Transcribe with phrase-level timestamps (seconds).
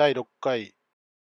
[0.00, 0.72] 第6回、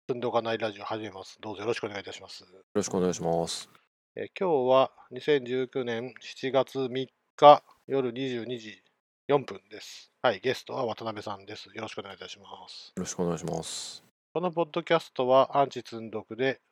[0.08, 1.36] 積んどかないラジオ始めます。
[1.42, 2.44] どうぞよろしくお願いいたします。
[2.44, 3.68] よろしくお願いします。
[4.16, 7.06] えー今日は2019年7月3
[7.36, 8.82] 日夜22時
[9.28, 10.10] 4分です。
[10.22, 11.68] はい、ゲストは渡辺さんです。
[11.74, 12.94] よろしくお願いいたします。
[12.96, 14.02] よろしくお願いします。
[14.32, 16.62] このポッドキャストはアンチ積んどくで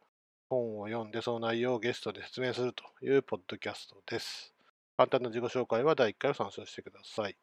[0.48, 4.54] 本を読んでその内容をゲストで説明するというポッドキャストです。
[4.96, 7.36] 簡単な自己紹介は第1回を参照してください。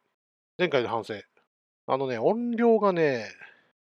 [0.58, 1.14] 前回の反省。
[1.86, 3.30] あのね、音量がね、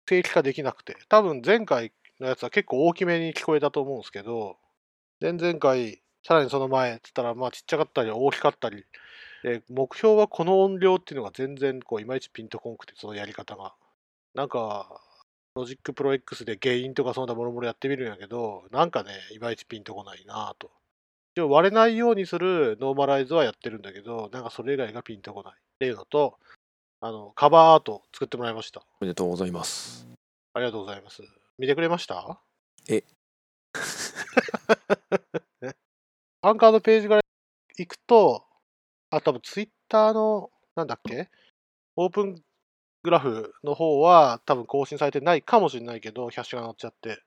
[0.06, 4.56] 正規化できなくて、多分前回のやつは結構大きめに聞こえたと思うんですけど、
[5.20, 8.84] 前々回、さらにその前って言ったら、まあちっちゃかったり大きかったり、
[9.42, 13.74] で目標はこの音量っていうのが全然こういまいちピンとこんくて、そのやり方が。
[14.34, 15.00] なんか、
[15.54, 20.70] Logic Pro X でゲインとかそんなもろもろやってみるんやけど、なんかね、いまいちピンとこないなぁと。
[21.36, 26.38] 一応割れないようにするノーマライズはやってるんだけど、なんかそれ以外がピンとこないっていうのと、
[27.06, 28.80] あの、カバーアート作ってもらいました。
[28.80, 30.06] おめでとうございます。
[30.54, 31.22] ありがとうございます。
[31.58, 32.40] 見てくれました？
[32.88, 33.04] え。
[36.40, 37.20] アンカーのページから
[37.76, 38.46] 行くと、
[39.10, 41.28] あ、多分ツイッターの、なんだっけ？
[41.96, 42.42] オープン
[43.02, 47.22] グラフの方は多分更新されてないかもしれないけど、キャッシュが乗っちゃって、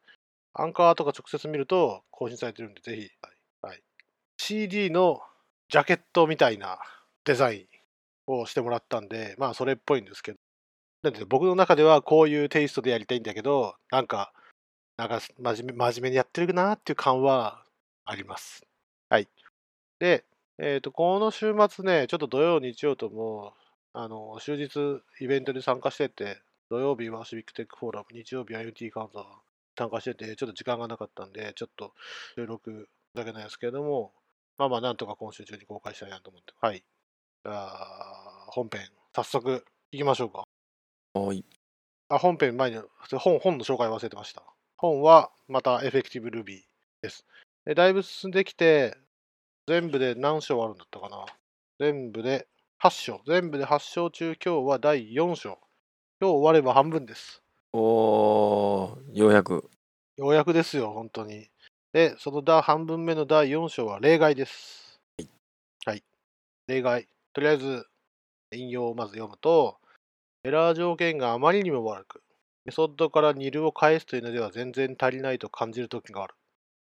[0.55, 3.11] アンカーとか直接見ると更新されてるんで、ぜひ、
[3.61, 3.71] はい。
[3.73, 3.83] はい。
[4.39, 5.21] CD の
[5.69, 6.80] ジャケットみたいな
[7.25, 7.77] デザイン
[8.28, 10.38] をしてもらったんで、まあそれっぽいんですけど、
[11.03, 14.33] なんで僕の中ではこういうテイストでやりたいんだけど、なんか、
[14.97, 17.64] なんか真面目真面目にやってるなっていう感は
[18.05, 18.66] あります。
[19.09, 19.28] はい。
[20.00, 20.25] で、
[20.59, 23.53] えっ、と、この週末ね、ちょっと土曜、日曜とも、
[23.94, 29.25] あの、終日イベントに参加してて、土曜日はシビックテックフォーラム、日曜日は UT カウンザ
[29.78, 31.94] 参加してて、ちょっと時間がなかったんで、ちょっと
[32.36, 34.11] 収録だけないですけれども、
[34.58, 36.53] まあまあ、なんとか今週中に公開したいなと思って。
[36.59, 36.83] はい。
[37.47, 38.81] じゃあ、本編、
[39.15, 40.43] 早速行きましょうか。
[41.17, 41.45] はい。
[42.09, 42.81] あ、本編前に、
[43.17, 44.43] 本、本の紹介忘れてました。
[44.75, 46.63] 本はまたエフェクティブ Ruby
[47.01, 47.25] です。
[47.63, 48.97] でだいぶ進んできて、
[49.65, 51.25] 全部で何章あるんだったかな
[51.80, 52.49] 全部で
[52.83, 53.21] 8章。
[53.25, 55.57] 全部で8章中、今日は第4章。
[56.19, 57.41] 今日終われば半分です。
[57.71, 59.69] おー、ようやく。
[60.17, 61.47] ようやくですよ、本当に。
[61.93, 64.99] で、その第半分目の第4章は例外です。
[65.86, 66.03] はい。
[66.67, 67.07] 例外。
[67.37, 67.86] とりあえず、
[68.52, 69.77] 引用をまず読むと、
[70.43, 72.23] エラー条件があまりにも悪く、
[72.65, 76.33] メソッドからニルを返すというのでは全然足りないと感じるときがある。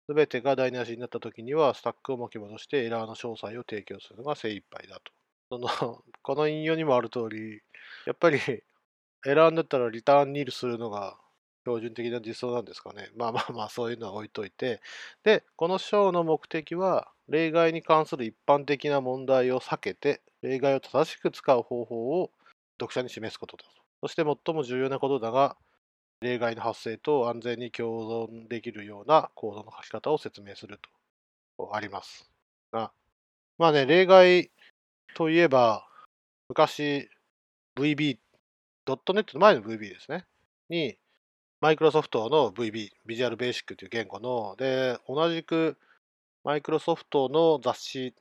[0.09, 5.13] すべてが台無しになったときには、スタックを巻き戻してエラーの詳細を提供するのが精一杯だと。
[5.51, 7.61] そのこの引用にもある通り、
[8.07, 8.63] やっぱりエ
[9.35, 11.19] ラーになったらリターンニルするのが
[11.67, 13.11] 標準的な実装なんですかね。
[13.17, 14.81] まあまあまあ、そういうのは置いといて。
[15.25, 22.31] で、この章の目的は、例外に関する一般的な問題を避けて、例外を正しく使う方法を
[22.81, 23.71] 読者に示すことだと。
[24.03, 25.57] そして最も重要なことだが、
[26.21, 30.79] 例外の発生と安全に共存できるようなコードの書き方を説明する
[31.59, 32.31] とあります。
[32.73, 32.93] が、
[33.59, 34.51] まあね、例外
[35.15, 35.87] といえば、
[36.49, 37.09] 昔
[37.77, 38.19] VB、
[38.87, 40.27] .NET の前の VB ですね。
[40.69, 40.97] に、
[41.67, 45.77] マイクロソフトの VB、ビジュアルベーシックという言語の、で、同じく
[46.45, 48.15] マイクロソフトの雑誌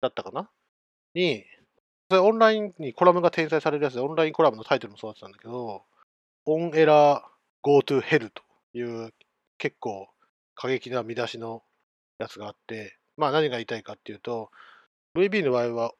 [0.00, 0.50] だったかな？
[1.14, 1.44] に、
[2.10, 5.84] それオンラインにコラムが転載されるやつで、オンラインコラムのタイトルもそうだったんだけど、
[6.46, 7.22] オンエラー
[7.62, 8.42] Go to Hell と
[8.76, 9.14] いう
[9.58, 10.08] 結構
[10.56, 11.62] 過激な見出しの
[12.18, 14.50] やつがあって、まあ何が言いたいかっていうと、
[15.16, 15.92] VB の場合は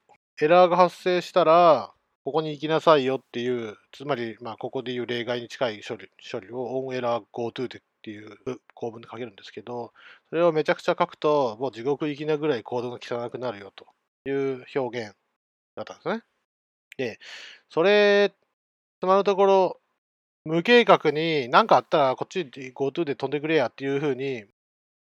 [0.42, 1.92] エラーが発生したら、
[2.24, 8.38] ここに行きなさいよっていう、つまり、まあ、ここでいう例外に近い処理処理をオンエラー GoTo でっていう
[8.74, 9.92] 構文で書けるんですけど、
[10.30, 13.86] それをめちゃくちゃ書くと、もう地獄行きなぐらいコードが汚くなるよと
[14.28, 15.14] いう表現
[15.76, 16.22] だったんですね。
[16.96, 17.18] で、
[17.70, 18.34] それ、
[19.00, 19.80] つまるところ、
[20.44, 24.44] 無計画に何かあったらこっち GoTo で飛んでくれやっていうふうに、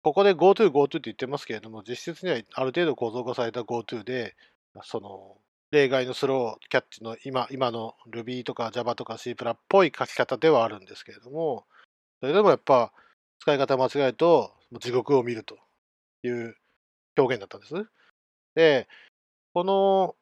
[0.03, 4.35] ここで GoTo、GoTo って言ってますけれども、実質にはある程度構造化された GoTo で、
[4.83, 5.37] その、
[5.71, 11.65] 例外のスローキャッチの今今の Ruby とか Java とか C プラっぽい書き方ではあるんですけれども、
[12.21, 12.91] それでもやっぱ
[13.39, 15.57] 使い方間違えると地獄を見ると
[16.23, 16.55] いう
[17.17, 17.73] 表現だったんです。
[18.55, 18.87] で、
[19.53, 20.15] この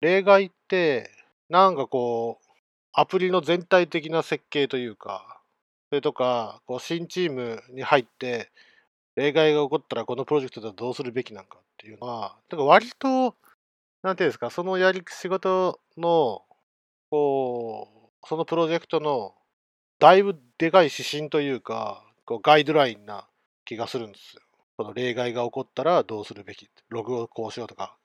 [0.00, 1.10] 例外って、
[1.48, 2.46] なんかこう、
[2.92, 5.40] アプリの全体的な設計というか、
[5.90, 8.50] それとか、こう新チームに入って、
[9.16, 13.34] 例外が起こったらこのプロジェクトではどうするべきなんかっていうのは、なんか割と、
[14.02, 16.42] なんていうんですか、そのやり仕事の、
[17.10, 17.88] こ
[18.22, 19.34] う、そのプロジェクトの
[19.98, 23.26] だいぶでかい指針というか、こうガイドラインな
[23.64, 24.42] 気がするんですよ。
[24.76, 26.68] この例外が起こったらどうするべき。
[26.88, 27.96] ログをこうしようとか、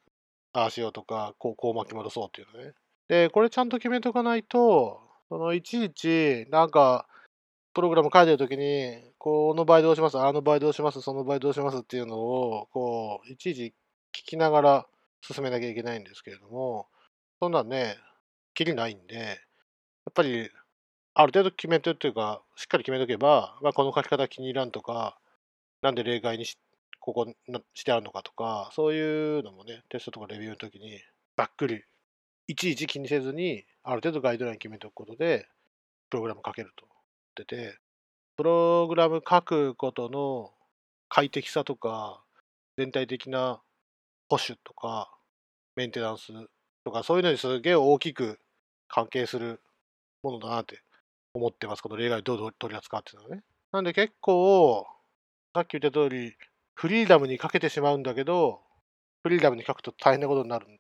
[0.54, 2.74] ああしようとか、こうこう巻き戻そうっていうのね。
[3.08, 7.08] で、これちゃんと決めとかないと、そのいちいち、なんか、
[7.74, 13.74] プログラム書いてるときに、この場合どうします、あの場合どうします、その場合どうしますっていうのを、こう、いちいち
[14.14, 14.88] 聞きながら
[15.24, 16.88] 進めなきゃいけないんですけれども、
[17.40, 17.98] そんなんね、
[18.54, 19.34] きりないんで、や
[20.10, 20.50] っぱり、
[21.16, 25.18] ある程度決めてるっていうか、しっかり決めとけば、まあ、この書き方気に入らんとか、
[25.82, 26.58] なんで例外にし
[27.00, 31.02] ここなしてあるのかとか、そういうのもね、テストとかレビューの時に、
[31.36, 31.84] ばっくり、
[32.48, 35.48] いちいち気にせずに、ある程度ガイドライン決めておくことで、
[36.10, 36.86] プログラム書けると
[37.36, 37.80] 言ってて、
[38.38, 40.54] プログラム書くことの
[41.10, 42.24] 快適さとか、
[42.78, 43.62] 全体的な
[44.34, 45.12] 保守とか、
[45.76, 46.34] メンテナンス
[46.84, 48.40] とか、そういうのにすげえ大きく
[48.88, 49.62] 関係する
[50.24, 50.82] ものだなって
[51.36, 51.84] 思ってます。
[51.84, 53.44] この例外をどう取り扱うっていうのはね。
[53.72, 54.88] なんで結構、
[55.54, 56.36] さっき言った通り、
[56.74, 58.62] フリーダムにかけてしまうんだけど、
[59.22, 60.80] フリーダムに書くと大変なことになるん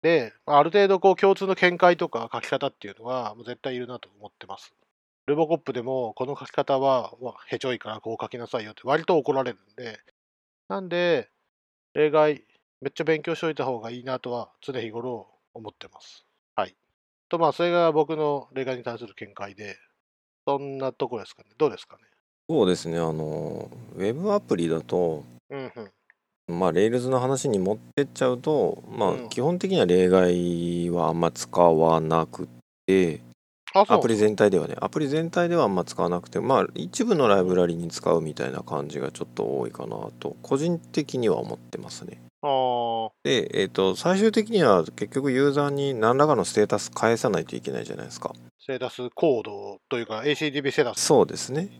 [0.00, 4.72] で、ある程度こう共通の見解とか書き方っていうのはもう絶対いるなと思ってます。
[5.26, 10.00] ルボコップでもこの書き方はまへちょいからこう書きなさいよって割と怒られるんで、
[10.68, 11.28] なんで、
[11.92, 12.42] 例外
[12.84, 16.26] めっちゃ勉強しておいた方がいいなとは常日頃思ってます。
[16.54, 16.76] はい。
[17.30, 19.78] とまあそれが僕の例外に対する見解で、
[20.46, 21.48] そんなとこですかね。
[21.56, 22.02] どうですかね？
[22.46, 26.54] そうですねあのウェブアプリだとうんうん。
[26.58, 32.46] まあ Rails の話に持ってっちゃうとまあうん基本的には例外はあんま使わなく
[32.86, 33.22] て
[33.72, 42.20] アプリ全体ではねアプリ全体ではあんま使わなくてまあ一部のライブラリに使うみたいな感じがちょっと多いかなと個人的には思ってますね
[43.24, 48.32] で、えー、と最終的には結局ユーザーに何らかのステータス返さないといけないじゃないですか。
[48.60, 51.00] ステータスコードというか HTTP ステータス。
[51.00, 51.70] そうですね。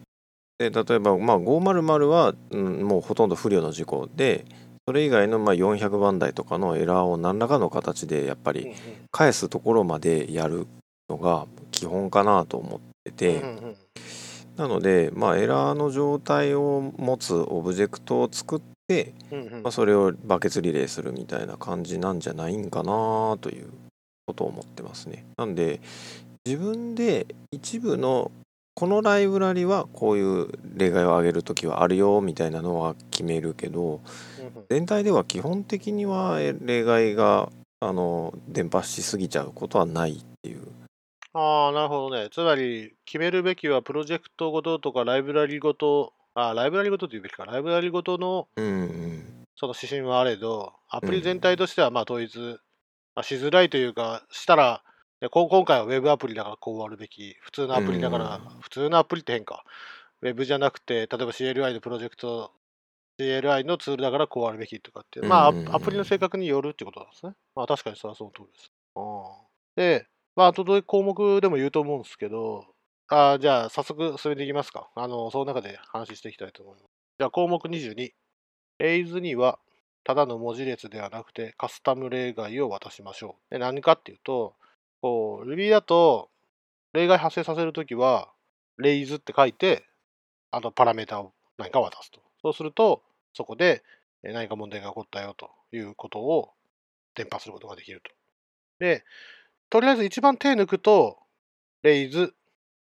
[0.58, 4.44] で例えば、まあ、500は、うん、もうほとんど不慮の事故で
[4.86, 8.74] それ以外のまあ400番台とかのエラーを何らかの形でやっぱり
[9.10, 10.66] 返すところまでやる
[11.08, 13.42] のが基本かなと思ってて、
[14.56, 23.70] なので、まあ、エラーの状態を持つオブジェクトを作って、うんうんまあ、それをバケツリレーするみたいな感じなんじゃないんかなという
[24.26, 25.24] ことを思ってますね。
[25.36, 25.80] なんで
[26.44, 28.30] 自分で一部の
[28.74, 34.00] このライブラリはこういう例外を挙げるときはあるよみたいなのは決めるけど
[34.68, 40.66] 全体では基本的にはえ例外があの伝播しすぎちゃうことはないっていう
[41.36, 42.28] ああ、なるほどね。
[42.30, 52.38] つまり、決めるべきはプロジェクトごととかライブラリごと、あーライブラリごとと言うべきか、ライブラリごとのうんうんその指針はあれど、アプリ全体としてはまあ統一、
[53.14, 54.82] まあ、しづらいというか、したら、
[55.30, 59.64] 今回はウェブアプリだからこうあるべき、普通のアプリだから、うん普通のアプリって変か。
[60.22, 62.50] ウェブじゃなくて、例えば CLI のプロジェクト、
[63.20, 67.34] CLI のツールだからこうあるべきとかっていう、まあ、うんうんうんアアプリの性格によるってことなんですね。
[67.54, 68.72] まあ、確かにそれはその通りです。
[69.76, 72.64] で、まあ、あとどういう項目でも言うと思うんですけど、
[73.16, 74.90] あじゃあ、早速進めていきますか。
[74.96, 76.84] あの、その中で話していきたいと思います。
[77.18, 78.10] じゃあ、項目22。
[78.80, 79.60] レイズには、
[80.02, 83.54] ただの文字列ではなくて、カスタム例外を渡しましょう。
[83.54, 84.56] で何かっていうと、
[85.00, 86.28] こう、Ruby だと、
[86.92, 88.32] 例外発生させるときは、
[88.78, 89.84] レイズって書いて、
[90.50, 92.20] あとパラメータを何か渡すと。
[92.42, 93.84] そうすると、そこで
[94.24, 96.50] 何か問題が起こったよということを
[97.14, 98.10] 伝播することができると。
[98.80, 99.04] で、
[99.70, 101.18] とりあえず一番手抜くと、
[101.84, 102.34] レイズ、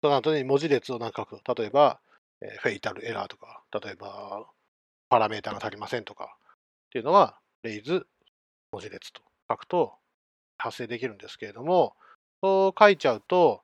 [0.01, 1.59] その後に文字列を何か書く。
[1.59, 1.99] 例えば、
[2.41, 4.45] えー fatal error とか、例えば、
[5.09, 6.37] パラメータが足りませんとか、
[6.87, 8.05] っていうのは、 raise、
[8.71, 9.93] 文字列と書くと
[10.57, 11.95] 発生できるんですけれども、
[12.43, 13.63] そう書いちゃうと、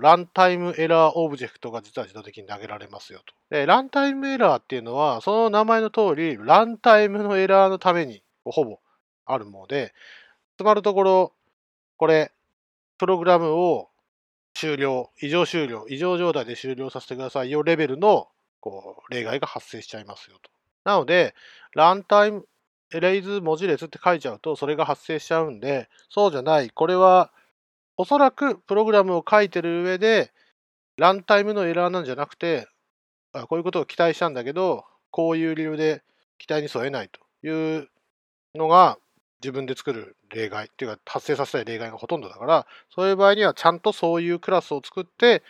[0.00, 3.34] runtime error オブジェクトが実は自動的に投げられますよと。
[3.50, 8.80] で、 runtime error っていうのは、その名前の通り、ランタイムのエラーのために、ほぼ
[9.24, 9.94] あるもので、
[10.58, 11.32] つまるところ、
[11.98, 12.32] これ、
[12.98, 13.90] プログラムを
[14.56, 18.28] 終了、異常終了、異常状態で終了させてくださいよレベルの
[18.60, 20.50] こう例外が発生しちゃいますよと。
[20.84, 21.34] なので、
[21.74, 22.46] ランタイム
[22.92, 26.70] エ、レイズ文字列って書いちゃうと、それが発生しちゃうんで、そうじゃない。
[26.70, 27.32] これは、
[27.96, 30.32] おそらくプログラムを書いてる上で、
[30.96, 32.68] ランタイムのエラーなんじゃなくて、
[33.32, 36.02] あこういうことを期待したんだけど、こういう理由で
[36.38, 37.88] 期待に添えないという
[38.54, 38.98] のが
[39.42, 45.42] 自分で作る例外っていうか発生させたい例外がほとんどだから、そういう場合にはちゃんとそういうクラスを作って、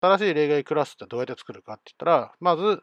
[0.00, 2.82] 新しい例外クラスってどうやって作るかって言ったら、まず、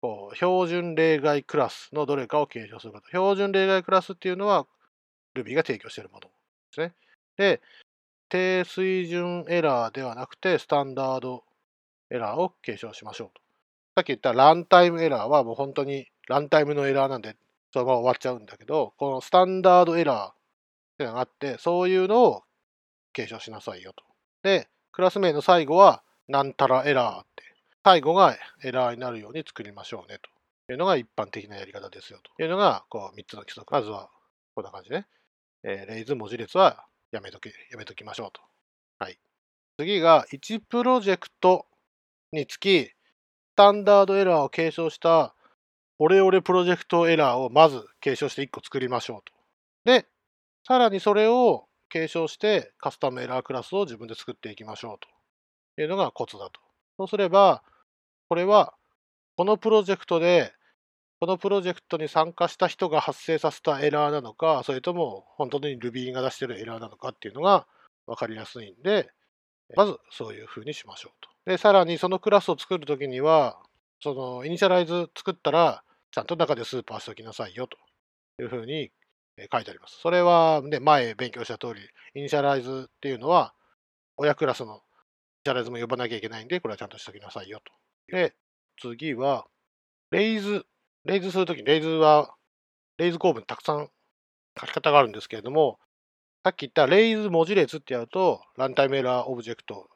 [0.00, 3.08] こう標準例外クラスのどれかを継承するかと。
[3.08, 4.66] 標準例外クラスっていうのは
[5.34, 6.28] Ruby が提供しているもので
[6.72, 6.94] すね。
[7.36, 7.60] で、
[8.28, 11.44] 低水準エラーではなくて、スタンダード
[12.10, 13.42] エラーを継承しましょうと。
[13.96, 17.36] さっき言ったランタイムエラーはもう本当にランタイムのエラーなんで、
[17.72, 20.34] そのまま終わっちゃうんだけど、このスタンダードエラーっ
[20.98, 22.42] てのがあって、そういうのを
[23.12, 24.04] 継承しなさいよと。
[24.42, 27.42] で、クラス名の最後は、なんたらエラーって
[27.82, 30.18] 最後がエラーになるように作りましょうね
[30.66, 33.72] というのが一般的なやり方ですよというのがこう3つの規則。
[33.72, 34.10] まずは
[34.54, 35.06] こんな感じね。
[35.64, 38.40] えー、レイズ文字列はやめとき、やめときましょうと。
[38.98, 39.18] はい。
[39.78, 41.66] 次が1プロジェクト
[42.32, 42.94] につき、ス
[43.56, 45.34] タンダードエラーを継承した
[46.02, 49.34] オレオレプロジェクトエラーをまず継承して1個作りましょうと。
[49.84, 50.06] で、
[50.66, 54.98] さらにそれを継承してカスタムエラークラスを自分で作っていきましょう
[55.76, 56.60] というのがコツだと。
[56.96, 57.62] そうすれば、
[58.30, 58.72] これは
[59.36, 60.54] このプロジェクトで
[61.20, 67.66] このプロジェクトに参加した人が発生させたエラーなのか、それとも本当に Ruby が出してるエラーなのかっていうのが
[68.06, 69.10] 分かりやすいんで、
[69.76, 71.28] まずそういうふうにしましょうと。
[71.44, 73.58] で、さらにそのクラスを作るときには、
[74.02, 77.76] そのイニシャライズ作ったら、ちゃんと中でスーパーしておきなさいよと
[78.42, 78.90] いうふうに
[79.52, 79.98] 書いてあります。
[80.00, 81.80] それは、ね、前勉強した通り、
[82.14, 83.54] initialize っていうのは、
[84.16, 88.16] 親クラスの initialize も呼ばなきゃいけないんで、これはちゃんとしておきなさいよと。
[88.16, 88.34] で、
[88.80, 89.46] 次は、
[90.10, 90.66] raise
[91.04, 92.34] raise するときに、 raise は、
[92.98, 93.88] raise 構文たくさん
[94.60, 95.78] 書き方があるんですけれども、
[96.44, 99.88] さっき言った raise 文字列ってやると、 runtime error オブジェクト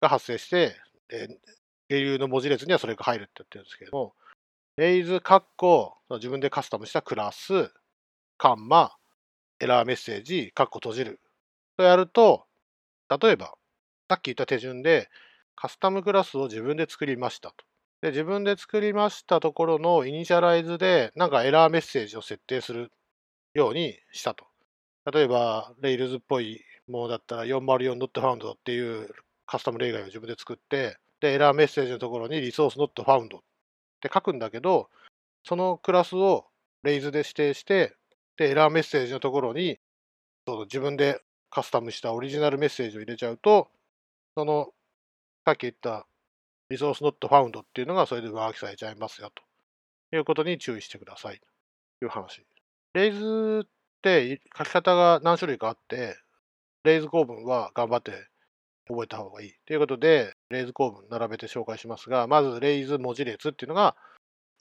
[0.00, 0.76] が発生して、
[1.88, 4.14] レ流の文字列にはそれが入るって言ってるんですけれども、
[4.78, 7.72] レイズ括弧自分でカスタムしたクラス、
[8.36, 8.92] カンマ、
[9.58, 11.20] エラーメッセージ、括弧閉じる
[11.76, 12.46] とやると、
[13.20, 13.56] 例えば、
[14.08, 15.08] さっき言った手順で、
[15.56, 17.56] カスタムクラスを自分で作りましたと。
[18.02, 22.92] で、自分で作りましたところのイニシャライズで、なんかエラーメッセージを設定する
[23.54, 24.46] ようにしたと。
[25.12, 29.10] 例えば、Rails っぽいものだったら 404.found っていう
[29.44, 33.40] カスタム例外を自分で作って、で、エラーメッセージのところにリソース found
[33.98, 34.88] って書くんだけど、
[35.44, 36.46] そのクラスを
[36.84, 37.94] Rails で指定して、
[38.36, 39.78] で、エラーメッセージのところに、
[40.46, 43.68] その自分でカスタムしたオリジナルメッセージを入れちゃうと、
[44.36, 44.72] その、
[45.44, 46.06] さっき言った
[46.70, 49.42] リソースノットファウンドっていうのがそれで上書きされちゃいますよと。
[50.16, 51.40] いうことに注意してください。
[51.98, 52.46] という話。
[52.94, 53.68] レイズっ
[54.02, 56.16] て書き方が何種類かあって、
[56.84, 58.12] レイズ構文は頑張って
[58.86, 59.52] 覚えた方がいい。
[59.66, 63.96] ということで、レイズ構文並べて紹介しますが、まずレイズ文字列っていうのが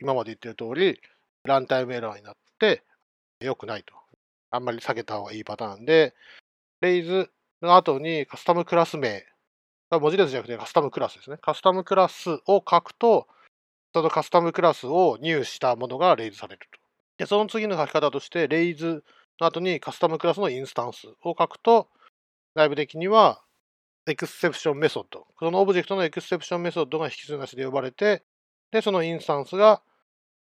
[0.02, 1.00] 今まで言ってる通り、
[1.44, 2.84] ランタイムエラーになって
[3.40, 3.94] 良くないと。
[4.50, 6.14] あんまり下げた方がいいパターンで、
[6.82, 7.30] レイズ
[7.62, 9.24] の後にカスタムクラス名
[9.90, 11.38] 文字列じゃなくてカスタムクラスですね。
[11.42, 13.28] カスタムクラスを書くと、
[13.94, 16.80] そのカスタムクラスを入したものがレイズされると。
[17.18, 19.04] で、その次の書き方として、レイズ
[19.40, 21.88] の後にカスタムクラスのインスタンスを書くと、
[22.54, 23.42] 内部的には
[24.08, 25.28] exception メソッド。
[25.38, 28.24] そのオブジェクトの exception メソッドが引数なしで呼ばれて、
[28.72, 29.82] で、そのインスタンスが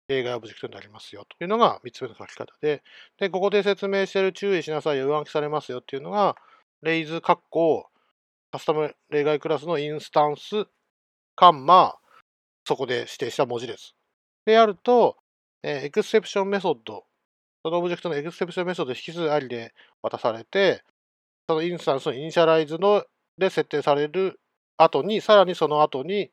[0.08, 2.82] 例外オブジェクトになりますよというのが3つ目の書き方で、
[3.18, 6.36] で、ここで説明している注意しなさいよ、上書きされますよっていうのが、
[6.82, 7.86] raise 括弧
[8.52, 10.66] カスタム例外クラスのインスタンス、
[11.34, 11.96] カンマ、
[12.64, 13.94] そこで指定した文字列。
[14.44, 15.16] でやると、
[15.62, 17.04] えー、 exception メソッド、
[17.64, 20.84] そのオブジェクトの exception メソッド引数ありで渡されて、
[21.48, 23.04] そのインスタンスの initialize の
[23.38, 24.40] で設定される
[24.76, 26.30] 後に、さらにその後に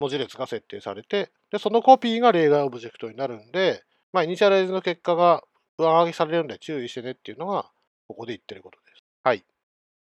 [0.00, 5.42] 文字列が設定されて、で、そのコピーが例外オブジェクトになるんで、まあ、 initialize の結果が
[5.78, 7.70] 上書きされるんで注意してねっていうのが、
[8.08, 9.02] ここで言ってることです。
[9.24, 9.44] はい。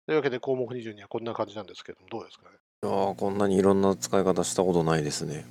[0.07, 2.57] というわけで項目22はこんな感じなんですけども、どうですかね？
[2.85, 5.45] いやこんなにいろんな使い方したことないですね。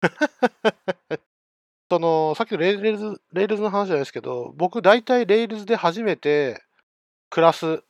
[1.90, 6.62] そのさっきの Rails Rails の話じゃないですけど、僕、大体 Rails で初めて
[7.30, 7.82] クラス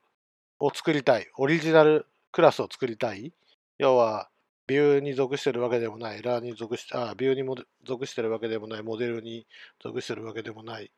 [0.61, 2.07] を作りたい、オリジナル
[2.39, 3.33] クラスを作りたい。
[3.79, 4.29] 要は、
[4.69, 9.45] ビューに属してるわけでもない、エラーに属して、あ、ビューにも属してるわけでもない、モデルに
[9.83, 10.93] 属してるわけでもない、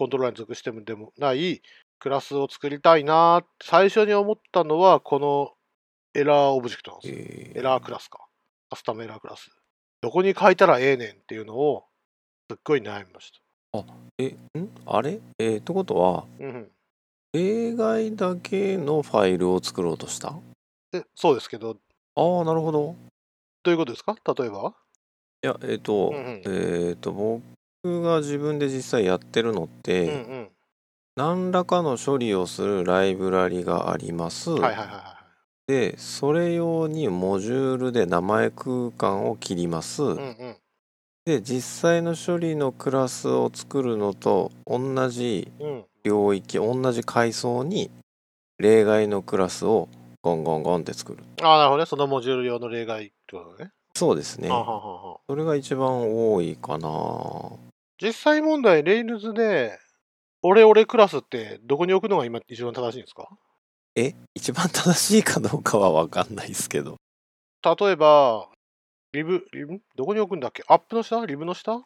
[0.00, 1.62] コントローラーに属してるでもない
[2.00, 5.52] クラスを作りたいな最初に思ったのはこの
[6.14, 7.20] エラーオブジェクトなんですよ。
[7.20, 8.26] えー、エラークラスか。
[8.70, 9.50] カスタムエラークラス。
[10.00, 11.84] どこに書いたらええねんっていうのを
[12.50, 13.30] すっごい悩みまし
[13.72, 13.78] た。
[13.78, 13.84] あ、
[14.18, 14.28] え、
[14.58, 14.70] ん？
[14.86, 15.20] あれ？
[15.38, 16.70] えー、ってことは、うん、
[17.34, 20.34] 例外だけのファイルを作ろうとした？
[20.92, 21.76] でそうですけど。
[22.16, 22.96] ああ、なるほど。
[23.62, 24.16] どういうことですか？
[24.38, 24.74] 例えば？
[25.42, 30.50] いや、えっ、ー、と、うんうん、えっ、と、僕が自分で実際やってるのって、うんうん
[31.16, 34.50] 何らかの処理をするライブラリがあります。
[34.50, 35.18] はいはいはいは
[35.68, 35.70] い。
[35.70, 40.02] で、それ用にモジュールで名前空間を切ります。
[40.02, 40.56] うんうん。
[41.26, 45.50] で、実際の処理のクラスを作るのと同じ
[46.04, 47.90] 領域、同じ階層に
[48.58, 49.88] 例外のクラスを
[50.22, 51.24] ゴンゴンゴンって作る。
[51.42, 51.86] ああ、なるほどね。
[51.86, 53.70] そのモジュール用の例外ってことね。
[53.94, 54.48] そうですね。
[54.48, 56.88] はははそれが一番多いかな。
[58.02, 59.78] 実際問題、レイルズで
[60.42, 63.28] 俺俺クラスってどこに置くのが今一番正しいんですか？
[63.96, 64.14] え？
[64.34, 66.96] 一番正しいかどうかは分かんないですけど。
[67.62, 68.48] 例えば、
[69.12, 70.62] リブ、リブ、どこに置くんだっけ？
[70.68, 71.26] アップの下？
[71.26, 71.82] リブの下？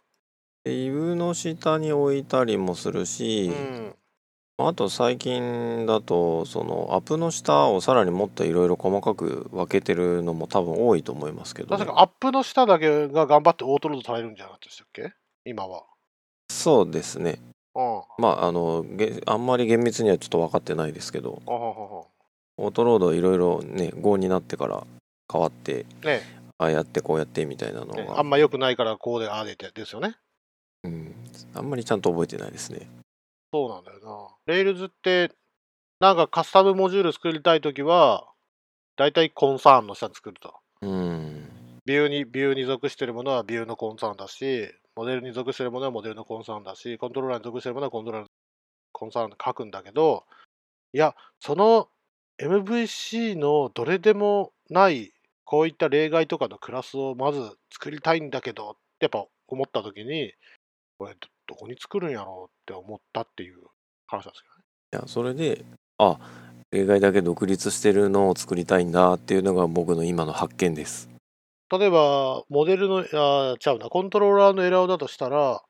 [0.64, 3.96] リブの下に置いたりもするし、うん。
[4.56, 11.78] あと最近だとそのアップの下をさらにもっといろいろ細かく分けてるのも多分多いと思いますけど、ね。
[11.78, 15.12] 確かアップの下だけが頑張って autoload されるんじゃなかったでしたっけ？
[15.44, 15.84] 今は。
[16.50, 17.40] そうですね。
[17.74, 17.98] うん。
[17.98, 21.42] あまああのげあんまり厳密にはちょっと分かってないですけど。
[22.56, 24.86] autoload いろいろね5になってから
[25.32, 26.22] 変わってね
[26.56, 30.14] ああやってこうやってみたいなのねが、あんま良くないからこうでああでってですよね。
[30.84, 31.12] うん、
[31.52, 32.86] あんまりちゃんと覚えてないですね
[33.54, 34.52] そうなんだよな。
[34.52, 35.30] Rails って、
[36.00, 38.26] なんかカスタムモジュール作りたいときは、
[38.96, 40.54] だいたいコンサーンの下に作ると。
[40.82, 41.48] うん
[41.86, 48.32] ビューに、ビューに属してるものはビューのコンサーンだし、モデルに属してるものはモデルのコンサーンだし、コントローラーに属してるものはコントローラーの
[48.90, 50.24] コンサーンで書くんだけど、
[50.92, 51.88] いや、その
[52.42, 55.12] MVC のどれでもない、
[55.44, 60.32] こういった例外とかのクラスをまず作りたいんだけどってやっぱ思ったときに、
[60.98, 63.58] これど、どこに作るんやろうって思ったっていう
[64.06, 64.62] 話なんですけどね。
[64.94, 65.64] いやそれで
[65.98, 66.18] あ
[66.70, 71.08] 例外だけ独立してるのを作りたいんだっていうのが僕の今の発見です。
[71.70, 75.62] 例えば、モデルの、あちゃうな、コントローラーのエラーだとしたら、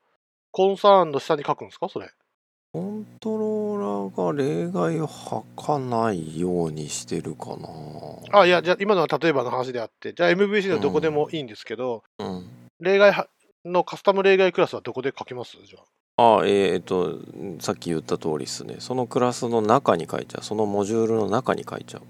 [0.51, 1.89] コンサーンの下に書くんですか？
[1.89, 2.09] それ。
[2.73, 8.39] コントローラーが例外を吐かないようにしてるかな。
[8.39, 12.49] あ、いや、じゃあ今のは例えばの話であって、じゃあ MVC ではどこでもいいんですけど、うん。
[12.79, 13.27] 例外は
[13.63, 15.57] のカスタム例外クラスはどこで書きます？
[15.65, 15.83] じゃあ
[16.17, 17.19] えー、っと
[17.61, 18.77] さっき言った通りですね。
[18.79, 20.43] そのクラスの中に書いちゃう。
[20.43, 22.03] そのモジュールの中に書いちゃう。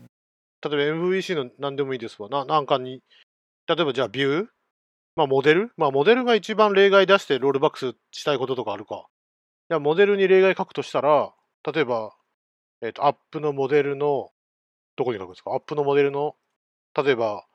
[0.62, 0.70] あ。
[0.70, 2.30] 例えば MVC の何でもいいですわ。
[2.30, 3.02] ななんかに、
[3.68, 4.46] 例えばじゃあビュー？
[5.16, 5.72] まあモデル？
[5.78, 9.08] まあモデルが一番例外出してロールバックスしたいこととかあるか。
[9.70, 11.34] じゃあモデルに例外書くとしたら、
[11.74, 12.14] 例えば、
[12.82, 14.30] えっ、と、アップのモデルの、
[14.98, 15.52] どこに書くんですか？
[15.52, 16.36] アップのモデルの、
[16.96, 17.46] 例えば、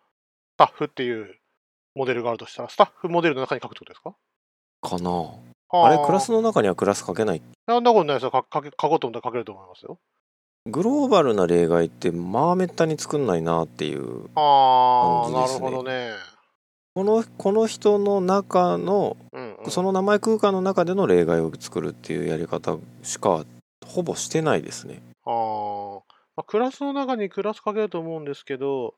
[0.54, 1.37] スタッフっていう
[1.95, 4.15] モデルがあるとしたら、スタッフモデルの中に書くってことですか？
[4.82, 5.10] かな
[5.73, 8.30] あれクラスのの中にはクラス書けないそんなことないですよ。
[8.33, 9.99] 書書け書こうと思ったら書けると思いますよ。
[10.67, 16.13] グローバルな例外ってまあめったに作んないなっていうああ、なる感じですねほどね。
[16.95, 19.71] このこの人の中のうん、うん。
[19.71, 23.45] その名前空間の中での例外を作るっていうやり方しか
[23.87, 26.00] ほぼしてないですねあー
[26.37, 28.95] まあ、クラスの中にクラス書けると思うんですけど、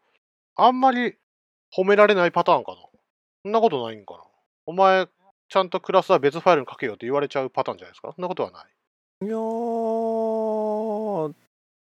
[0.54, 1.14] あんまり
[1.76, 2.78] 褒められないパターンかな。
[3.44, 4.20] そんなことないんかな。
[4.66, 5.08] お前、
[5.52, 8.10] ちゃんとクラスは別ファイルに書けよって言われちゃうパターンじゃないですか？
[8.16, 8.64] そんなことはない。
[9.26, 11.34] いやー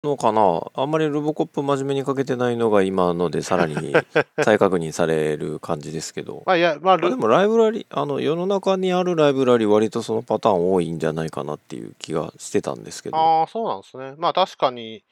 [0.04, 0.72] のかな？
[0.74, 3.94] あんまりロボコップ真面目にかけてないのが今のでさらに
[4.44, 14.16] 再確認される感じですけどまあ、いや、まあ、あでルもライブラリあの世の中にあるライブラリ割とそのパターン多いんじゃないかなっていう気がしてたんですけどああ、そうなんですね。
[14.18, 15.04] まあ、確かに、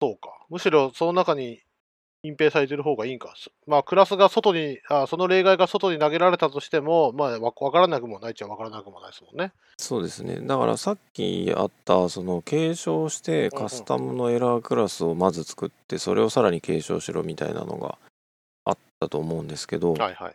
[0.00, 0.30] そうか。
[0.48, 1.60] むしろ、その中に
[2.24, 3.34] 隠蔽されてる方がいいんか。
[3.36, 9.52] すまあ、クラスが外に、あその例外が外に投げられたとしても、まあ、わわからなくもないっちゃわからなくもないですもんね。
[9.78, 17.98] そうですねだからさっきあったその継承してカスタムのエラークラスをまず作ってそれをさらに継承しろみたいなのが
[18.64, 20.34] あったと思うんですけどはいはい。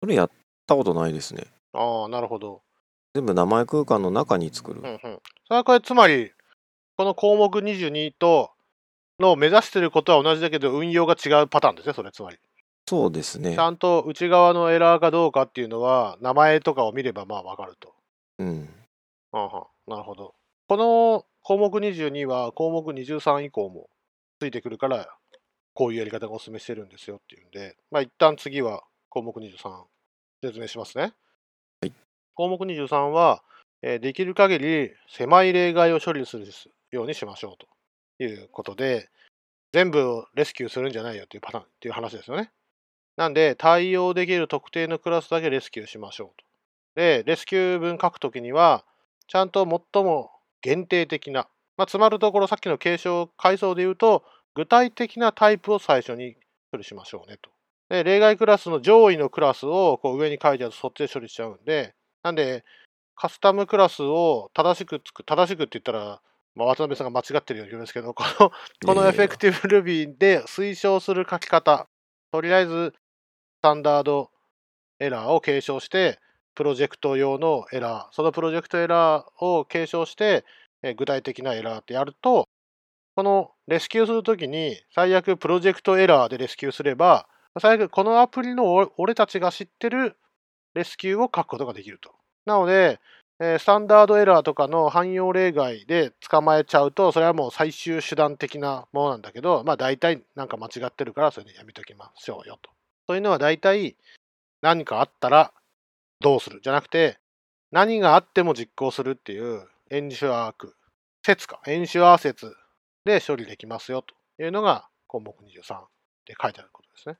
[0.00, 0.30] それやっ
[0.66, 2.62] たことないですねああ、なるほど。
[3.14, 4.98] 全部名前空間の中に作るうんうん。
[5.00, 5.10] そ
[5.50, 6.32] れはこれ、つまり、
[6.96, 8.50] この項目22と、
[9.22, 12.36] の目指してることは同じだけど、運用が違うパターンですね、それ、つまり。
[12.86, 17.94] そうですねちゃんと内側のエラーかどうかっていうのは、名前とかを見ればまあわかると。
[18.38, 18.68] うんうんうん。
[19.86, 20.34] なるほど。
[20.68, 23.88] この項目22は項目23以降も
[24.40, 25.08] ついてくるから、
[25.74, 29.84] こういうやり方がお勧めしてるんですよっていうんで、まあ一旦次は項目23
[30.44, 31.14] 説明しますね。
[31.80, 31.92] はい
[32.34, 33.42] 項目23は、
[33.82, 36.46] えーできる限り狭い例外を処理する
[36.90, 37.66] ようにしましょうと
[38.18, 39.08] いうことで、
[39.72, 42.50] 全部をレスキューするんじゃないよっていうパターンっていう話ですよね。
[43.16, 46.44] なんで、対応できる特定のクラスだけレスキューしましょうと。
[46.94, 48.84] で、レスキュー文書くときには、
[49.28, 56.36] ちゃんと最も限定的な、まあ、つまるところさっきの継承階層で言うと、具体的なタイプを最初に
[56.70, 57.50] 処理しましょうねと。
[57.88, 62.64] で、例外クラスの上位のクラスをこう上に書いてあるとそっちで処理しちゃうんで、なんで、
[63.14, 66.20] カスタムクラスを正しくつく、正しくって言ったら、
[66.54, 68.50] まあ、渡辺さんが間違ってるように言うんですけど、 この
[68.86, 71.88] このエフェクティブ Ruby で推奨する書き方、
[72.32, 72.94] とりあえず
[73.58, 74.30] スタンダード
[74.98, 76.18] エラーを継承して、
[76.54, 80.44] プロジェクト用のエラー、そのプロジェクトエラーを継承して、
[80.82, 82.48] えー具体的なエラーってやると、
[83.14, 87.28] このレスキューするときに、最悪プロジェクトエラーでレスキューすれば、
[87.60, 90.16] 最悪このアプリの俺俺たちが知ってる
[90.74, 92.14] レスキューを書くことができると。
[92.46, 92.98] なので、
[93.44, 102.70] えスタンダードエラーとかの汎用例外で捕まえちゃうと、それはもう最終手段的なものなんだけど、まあ大体なんか間違ってるから、それでやめときましょうよと。
[103.08, 103.96] そういうのは大体
[104.60, 105.52] 何かあったら
[106.20, 106.60] どうする？
[106.62, 107.18] じゃなくて、
[107.72, 110.76] 何があっても実行するっていうエンシュアーク、
[111.26, 112.54] 説か、エンシュアー説
[113.04, 115.80] で処理できますよというのが項目23
[116.26, 117.16] で書いてあることですね。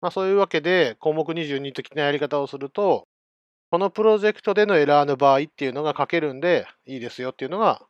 [0.00, 3.08] まあそういうわけで項目22的なやり方をすると、
[3.70, 7.86] このプロジェクトでのエラーの場合っていうのが書けるんでいいですよっていうのが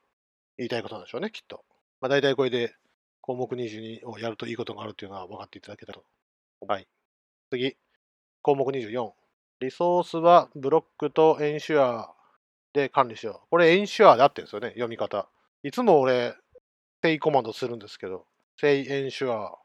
[0.56, 1.64] 言いたいことなんでしょうね、きっと。
[2.00, 2.74] まあ大体これで
[3.20, 6.02] 項目22をやるといいことがあるっていうのは分かっていただけたと。
[6.66, 6.88] はい。
[7.50, 7.76] 次。
[8.42, 9.12] 項目24。
[9.60, 12.12] リソースはブロックと ensure
[12.72, 13.48] で管理しよう。
[13.50, 15.28] これ ensure であってるんですよね、読み方。
[15.62, 16.34] いつも俺、
[17.02, 19.58] say コマンドするんですけど、 say ensure。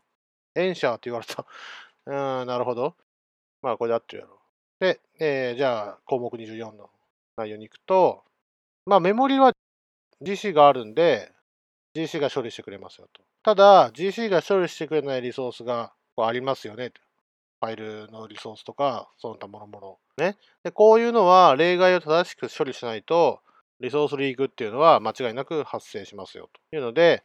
[0.56, 1.46] ensure って言われた。
[2.06, 2.96] うーん、なるほど。
[3.62, 4.43] まあ、これで合ってるやろ。
[4.84, 6.90] で、えー、じゃあ、項目24の
[7.38, 8.26] 内容に行くと、
[8.86, 9.54] まあ、メモリは
[10.22, 11.32] GC があるんで、
[11.96, 13.22] GC が処理してくれますよと。
[13.44, 16.92] ただ、GC が処理してくれないリソースがありますよね。
[17.62, 20.00] ファイルのリソースとか、その他もろもろ。
[20.18, 20.36] ね。
[20.66, 23.40] で、こういうのは例外を正しく処理しないと、
[23.80, 27.24] リソースリークっていうのは間違いなく発生しますよというので、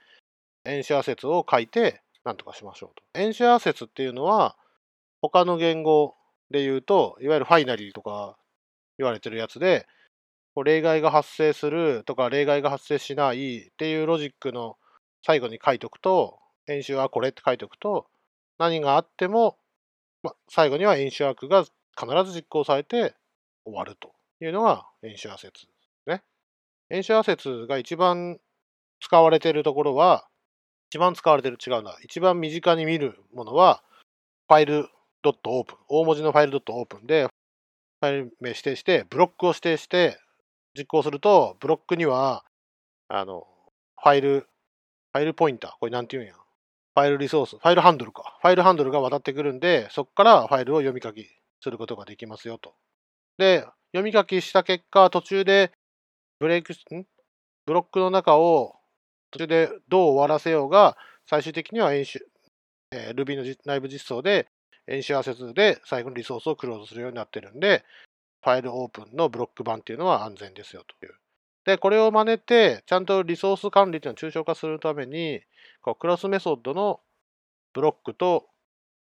[0.65, 3.03] エンシア説を書いてなんとかしましょうと。
[3.19, 4.57] エンシア説っていうのは、
[5.21, 6.15] 他の言語
[6.51, 8.37] で言うと、いわゆるファイナリーとか
[8.99, 9.87] 言われてるやつで、
[10.65, 14.77] 例外が発生するとか、例外が発生しないっていうロジックの
[15.25, 18.07] 最後に書いておくと、演習はこれって書いておくと、
[18.59, 19.57] 何があっても、
[20.23, 21.65] ま、最後には演習枠が
[21.99, 23.15] 必ず実行されて
[23.65, 25.73] 終わるというのが演習ア説で
[26.05, 26.23] すね。
[26.91, 28.39] 演習ア説が一番
[29.01, 30.27] 使われているところは、
[30.91, 31.97] 一番使われている違うな。
[32.03, 33.83] 一番身近に見るものは、
[34.49, 34.89] ファイル
[35.23, 35.77] .open。
[35.89, 37.27] 大文字のファイル .open で、
[38.01, 40.19] ファイル名指定して、ブロックを指定して、
[40.77, 42.45] 実行すると、ブロックには、
[43.09, 43.47] あの、
[44.01, 46.35] ファイル、ファイルポインター、これなんて言うんや。
[46.35, 48.39] ファイルリソース、ファイルハンドルか。
[48.41, 51.29] ファイルハンドルが渡ってくるんで、そこからファイルを読み書き
[51.61, 52.75] することができますよと。
[53.39, 55.73] で、読み書きした結果、途中で
[56.41, 57.07] ブレイク、ん？
[57.67, 58.77] ブロックの中を
[59.31, 62.21] 途中でどう終わらせようが、最終的には演習、
[62.91, 64.49] えー、Ruby の内部実装で
[64.89, 67.85] 演習アセスで最後のリソースをクローズするようになってるんで、
[68.43, 71.15] ファイルオープンのブロック版っていうのは安全ですよという。
[71.65, 75.43] で、これを真似て、ちゃんとリソース管理っていうのを抽象化するために、
[75.83, 77.01] こうクロスメソッドの
[77.75, 78.47] ブロックと、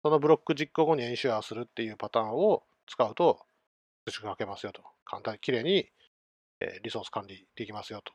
[0.04, 3.39] そのブロック実行後に演習アするっていうパターンを使うと、
[4.08, 4.82] 数式が書けますよと。
[5.06, 5.89] 簡単に、きれいに、
[6.60, 8.12] えリソース管理できますよと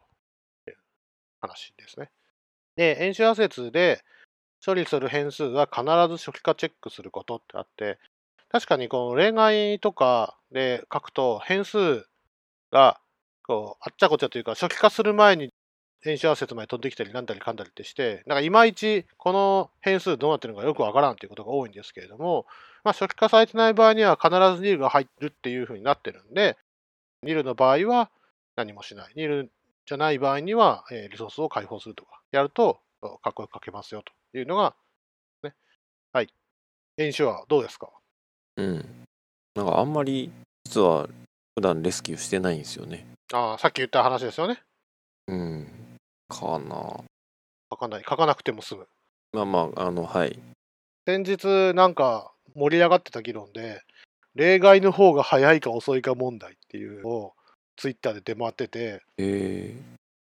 [0.70, 0.76] いう
[1.40, 2.10] 話ですね。
[2.76, 4.04] で、演習アセツで
[4.64, 7.98] 処理する変数は必ず初期化チェックすることってあって、
[8.50, 12.06] 確かにこの例外とかで書くと変数
[12.70, 13.00] が
[13.46, 15.52] こうあっちゃこっちゃというか初期化する前に
[16.06, 22.46] 演習アセツまで飛んできたりなんだりかんだりってして、なんかいまいちこの変数どうなってるのかよくわからんということが多いんですけれども、
[22.84, 26.56] まあ、初期化されてない場合には必ずニルが入るっていうふうになってるんで、
[27.22, 28.10] ニルの場合は
[28.56, 29.12] 何もしない。
[29.16, 29.50] ニル
[29.86, 32.80] じゃない場合には、え、リソースを開放するとかやると
[33.22, 34.74] かっこよく書けますよというのが、
[35.42, 35.54] ね。
[36.12, 36.28] はい。
[36.98, 37.90] 演習はどうですか？
[38.56, 39.06] うん。
[39.54, 40.30] なんかあんまり
[40.64, 41.08] 実は
[41.54, 43.06] 普段レスキューしてないんですよね。
[43.32, 44.60] ああ、さっき言った話ですよね。
[45.28, 45.66] うん。
[46.28, 47.04] かな。
[47.70, 48.04] 書かない。
[48.08, 48.88] 書かなくても済む。
[49.32, 50.38] まあまあ、あの、はい。
[51.06, 53.82] 先日なんか盛り上がってた議論で、
[54.34, 57.32] 例外の方が早いか遅いか問題っていうのを
[57.76, 59.76] ツイッターで出回ってて、え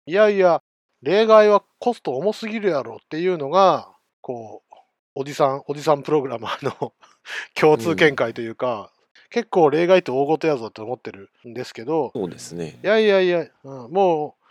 [0.07, 0.63] ー、いやいや、
[1.07, 3.89] 例外はコスト重すぎるやろっていうのが、
[4.21, 4.75] こう、
[5.15, 6.93] おじさん、おじさんプログラマーの
[7.55, 8.89] 共通見解というか、うん、
[9.31, 12.81] 結構例外って大事やぞって思ってるんですけど、そうですね。
[12.83, 14.45] いやいやいや、うん、もう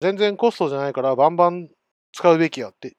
[0.00, 1.70] 全然コストじゃないからバンバン
[2.12, 2.96] 使うべきやって。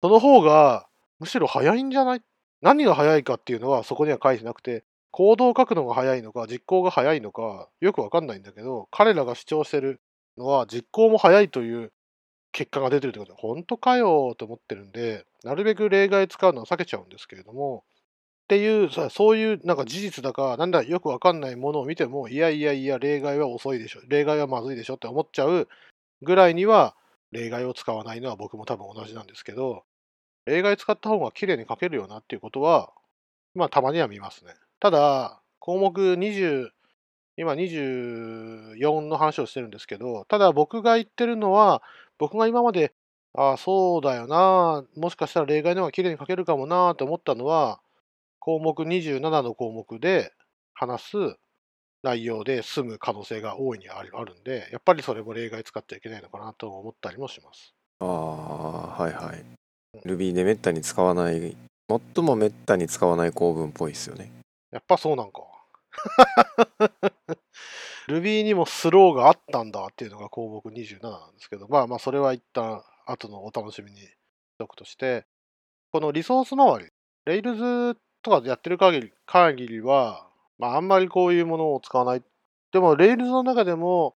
[0.00, 0.86] その方が
[1.18, 2.22] むしろ早いんじゃない？
[2.62, 10.00] 何が早いかっていうのはそこには書いてなくて、行動を書くのが早いのか、実行が早いのか、よくわかんないんだけど、彼らが主張してる
[10.38, 11.92] のは実行も早いという
[12.56, 13.34] 結果が出てるってこと？
[13.34, 17.84] で、本当かよと思ってるんで、なるべく例外使うのは避けちゃうんですけれども、
[18.44, 25.68] っていう、そういうなんか事実だか、なんだよくわかんないものを見ても、いやいやいや、例外は遅いでしょ、例外はまずいでしょって思っちゃう
[26.22, 26.96] ぐらいには、
[27.32, 29.84] 例外を使わないのは僕も多分同じなんですけど、
[30.46, 32.90] 例外使った方が綺麗に書けるよなっていうことは、
[33.54, 34.54] まあたまには見ますね。
[34.80, 36.68] ただ、項目20、
[37.38, 41.82] 今24の話をしてるんですけど、ただ僕が言ってるのは、
[42.18, 42.94] 僕が今まで、
[43.34, 47.80] ああ、そうだよな、もしかしたら例外の方が綺麗に書けるかもなと思ったのは、
[48.38, 50.32] 項目27の項目で
[50.72, 51.16] 話す
[52.02, 57.74] 内容で済む可能性が大いにあるんで、やっぱりそれも例外使っちゃいけないのかなと思ったりもします。
[57.98, 59.44] ああ、はいはい。
[60.06, 61.56] Ruby でめったに使わない、
[61.88, 64.30] 最もめったに使わない構文っぽいですよね。
[64.70, 65.42] やっぱそうなんか。
[68.08, 74.08] Ruby にもスローがあったんだっていうのが項目27なんですけど、まあまあそれは一旦後のお楽しみにし
[74.58, 75.26] とくとして、
[75.92, 76.90] このリソース周り、
[77.26, 82.22] Rails とかでやってる限り限りは、まああんまりこういうものを使わない。
[82.72, 84.14] でも Rails の中でも、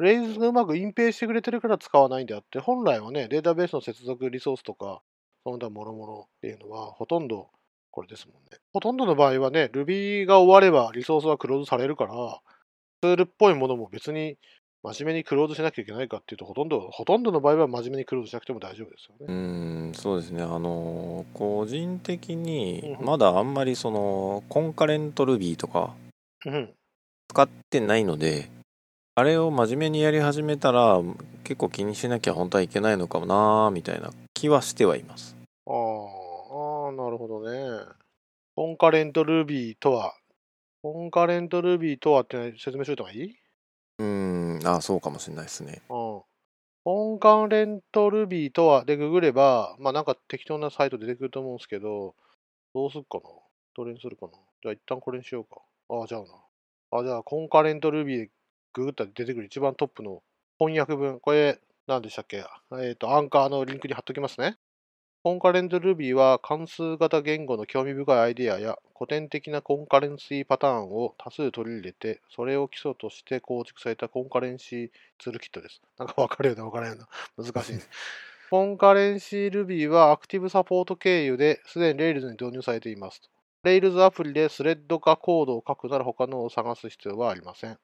[0.00, 5.00] Rails がうまく隠蔽してくれてるから使わないんであって、本来はね、データベースの接続リソースとか、
[5.44, 7.50] その他もろもろっていうのは、ほとんど
[7.92, 8.58] これですもんね。
[8.72, 14.36] ほとんどの場合はね、Ruby が終わればリソースはクローズされるから、ールっぽいものも別に
[14.82, 19.34] 真面目にクローズしなきゃいけないかっていうと、ほとんど、ほとんどの場合は真面目にクローズしなくても大丈夫ですようね。
[19.90, 25.94] んそうですねあの個人的にうんまだあんまりそのコンカレント Ruby とか
[26.46, 26.70] うん。
[27.28, 28.48] 使ってないので
[29.14, 31.00] あれを真面目にやり始めたら
[31.44, 35.36] 結構気にしなきゃ本当はいけないのかもなみたいな気はしてはいます
[35.66, 37.84] あーあー、なるほどね。
[38.54, 40.14] コンカレント Ruby とは、
[40.82, 43.36] コンカレント Ruby とはって説明しといた方がいい？
[43.98, 46.22] うんあそうかもしれないですねうん。
[46.84, 52.16] コンカレント Ruby とはでググれば、まあなんか適当なサイト出てくると思うんですけど、
[52.74, 53.22] どうすっかな？
[53.76, 54.32] どれにするかな？
[54.62, 55.60] じゃあ一旦これにしようか。
[55.90, 56.26] ああ、じゃあな。
[57.00, 58.30] あ、じゃあコンカレント Ruby で
[58.72, 60.22] ググったら出てくる一番トップの
[60.58, 61.20] 翻訳文。
[61.20, 62.44] これ、何でしたっけ？
[62.82, 64.56] えっ、と、アンカーのリンクに貼っときますね。
[65.24, 75.80] コンカレント Ruby は関数型言語の興味深いアイデアや古典的なコンカレンシーパターンを多数取り入れて、それを基礎として構築されたコンカレンシーツールキットです。
[75.96, 77.06] なんか分かるような分からないよ
[77.38, 77.52] うな。
[77.52, 77.74] 難しい。
[78.50, 83.22] コンカレンシー Ruby はアクティブサポート経由ですでに Rails に導入されています。
[83.64, 87.78] Rails アプリでスレッドかコードを書くなら他のを探す必要はありません。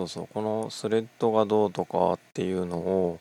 [0.00, 3.20] そうそうこのスレッドがどうとかっていうのを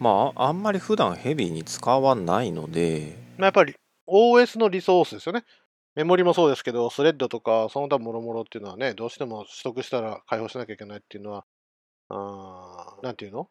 [0.00, 3.74] まああんまり普段ヘビーに使わないのでまあやっぱり
[4.08, 5.44] OS のリソースですよね。
[5.94, 11.44] メモリもそうですけど、スレッドとかその他もろもろっていうのはね、どうしても取得したら開放しなきゃいけないっていうのは、
[12.08, 13.48] あーなんていうの？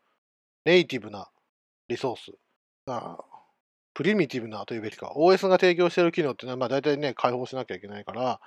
[0.65, 1.29] ネイティブな
[1.87, 2.31] リソース。
[2.87, 3.17] あ
[3.93, 5.13] プリミティブなというべきか。
[5.15, 8.39] OS が提供している機能っていうのは、まあ大体ね、開放しなきゃいけないから、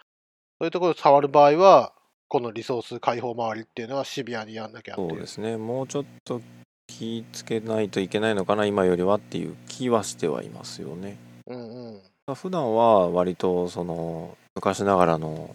[0.58, 1.92] そういうところで触る場合は、
[2.34, 5.10] このリソース開放周りっていうのはシビアにやんなきゃっていう。
[5.10, 6.40] そうですねもうちょっと
[6.88, 11.16] 気ぃつけないといけないのかな今よりはっていう気はしてはいますよね
[11.46, 12.34] うんうん。
[12.34, 15.54] 普段は割とその昔ながらの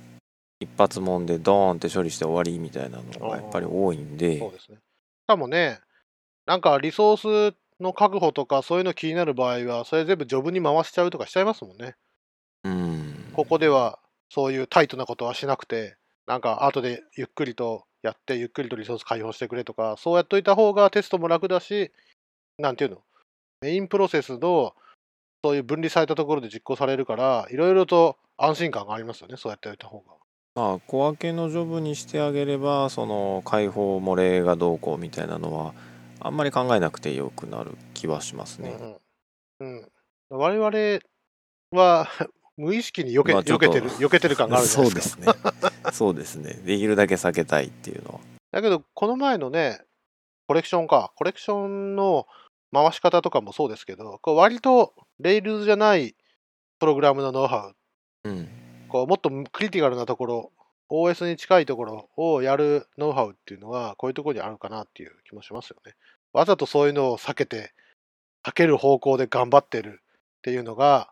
[0.61, 4.77] 一発もんでドーンって処理して終わりみたいなのがやっぱり多いんでそうですね。
[4.77, 4.79] し
[5.27, 5.81] かもね、
[6.45, 11.95] なんかリソースの確保とかそういうの気になる場合は、それ全部ジョブに回しちゃうとかしちゃいますもんね。
[12.63, 15.97] うんここではそういうタイトなことはしなくて、
[16.29, 21.91] なんか後でゆっくりとやって、ゆっくりとリソース開放してくれとか、そうやっといた方がテストも楽だし、
[22.59, 23.01] なんていうの、
[23.61, 24.75] メインプロセスの
[25.43, 30.13] そういう分離されたところで実行されるから、いろいろと安心感がありますよね、そうやっておいた方が。
[30.53, 35.73] まあ小分けのジョブにしてあげればその解放漏れがどうこうみたいなのは
[36.19, 38.77] あんまり考えなくてよくなる気はしますね。
[39.61, 39.91] うんうんうん、
[40.29, 42.07] 我々は
[42.57, 45.23] 無意識に避け,、けてる避けてる感があるじゃないですか。
[45.23, 45.68] そうですね。
[45.93, 46.53] そうですね。
[46.53, 48.19] できるだけ避けたいっていうのは。
[48.51, 49.81] だけど、この前のね、
[50.47, 52.27] コレクションか、コレクションの
[52.73, 56.15] 回し方とかもそうですけど、こう割と Rails じゃない
[56.79, 57.73] プログラムのノウハ
[58.23, 58.49] ウ、うん。
[58.87, 60.51] こうもっとクリティカルなところ、
[60.89, 65.93] OS に近いところをやるノウハウっていうのは、こういうところにあるかなっていう気もしますよね。
[66.33, 67.73] わざとそういうのを避けて、
[68.43, 71.11] 避ける方向で頑張ってるっていうのが、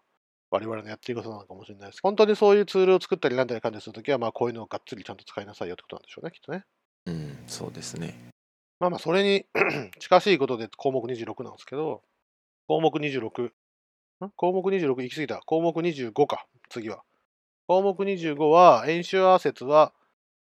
[0.49, 1.99] 我々のやってることなのかもしれないです。
[2.01, 6.63] 本当にそういうツールを作ったりなんだりかんだりするときは、まあこういうのをがっつりちゃんと使いなさいよってことなんでしょうね、きっとね。
[7.05, 8.15] うん、そうですね。
[8.79, 9.45] まあまあ、それに
[9.99, 12.03] 近しいことで項目26なんですけど、
[12.67, 13.51] 項目26、ん？
[14.35, 15.41] 項目26行き過ぎた。
[15.45, 17.03] 項目25か、次は。
[17.67, 19.93] 項目25は、演習アー説は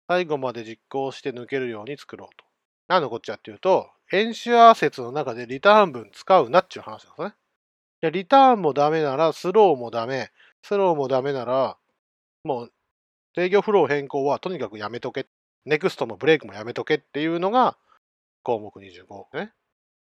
[0.08, 2.46] 最後まで実行して抜けるように作ろうと。
[2.88, 7.34] 何のこっちゃっていうと、演習アー説の中でリターン文使うなっていう話なんですね。
[8.12, 11.78] でリターンもダメなら、スローもダメ、スローもダメなら、
[12.44, 12.74] もう
[13.36, 15.28] 制御フロー変更はとにかくやめとけ。
[15.66, 17.78] ネクストもブレイクもやめとけっていうのが
[18.42, 19.52] 項目25ね。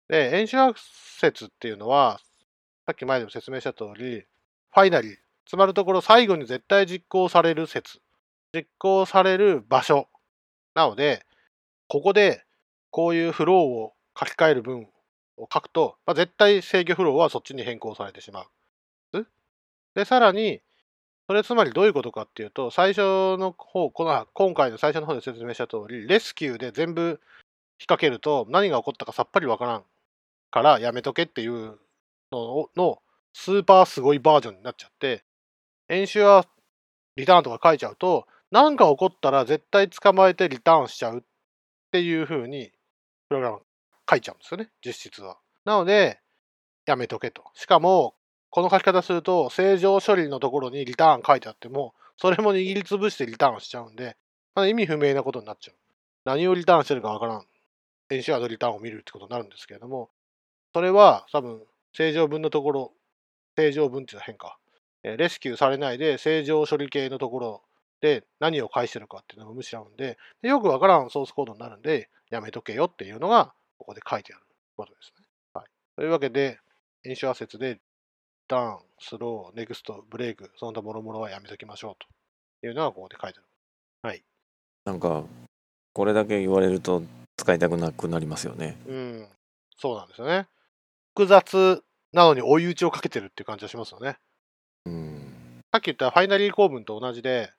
[0.09, 2.21] で、演習アクセスっていうのは、
[2.87, 8.01] さっき前でも説明した通り、ファイナリー、つまるところ最後に絶対実行される説、
[8.55, 10.09] 実行される場所。
[10.75, 11.27] なので、
[11.89, 12.45] ここで
[12.91, 14.89] こういうフローを書き換える文
[15.39, 18.47] を書くと、まあ、絶対制御フローはそっちに変更されてしまう。
[19.95, 20.61] で、さらに、
[21.27, 27.19] それつまりどういうことかっていうと、最初の方、この今回の最初の方で説明した通り、レスキューで全部引っ
[27.81, 29.85] 掛けると何が起こったかさっぱりわからん
[30.51, 31.79] からやめとけっていう
[32.33, 35.25] ののスーパーすごいバージョンになっちゃって、
[35.89, 36.47] 演習は
[37.17, 41.23] リターンとか書いちゃうと、何か起こったら絶対捕まえてリターンしちゃうっ
[41.93, 42.71] ていう風に、
[43.29, 43.61] プログラム
[44.09, 45.39] 書いちゃうんですよね、実質は。
[45.65, 46.21] なので、
[46.87, 47.45] やめとけと。
[47.55, 48.15] しかも、
[48.51, 54.17] この書き方すると、正常処理のところにリターン書いてあっても、それも握りつぶしてリターンしちゃうんで、
[54.55, 55.77] まあ、意味不明なことになっちゃう。
[56.25, 57.47] 何をリターンしてるかわからん。
[58.09, 60.11] ensure のリターンを見るってことになるんですけれども、
[60.73, 62.93] それは多分、正常文のところ、
[63.57, 64.59] 正常文っていうのは変か。
[65.03, 67.63] レスキューされないで正常処理系のところ
[68.01, 74.43] で何を返してるかっていうのを無視しちゃうんでで、よくわからんソースコードになるんで、やめとけよっていうのが、ここで書いてある
[74.77, 75.27] ことですね。
[75.55, 76.59] はい、というわけで、
[77.05, 77.81] 演習ア説で、
[78.49, 81.97] ダウン、スロー、ネクスト、ブレイク、その他もろもろはやめときましょう
[82.61, 83.49] というのがここで書いてある。
[84.03, 84.23] はい。
[84.85, 85.25] なんか、
[85.93, 87.03] これだけ言われると
[87.37, 88.77] 使いたくなくなりますよね。
[88.87, 89.29] うん。
[89.77, 90.49] そうなんですよね。
[91.15, 94.19] 複雑なのに追い打ちをかけてるっていう感じがしますよね。
[94.87, 95.63] うん。
[95.73, 97.51] さっき言ったファイナリー構文と同じで、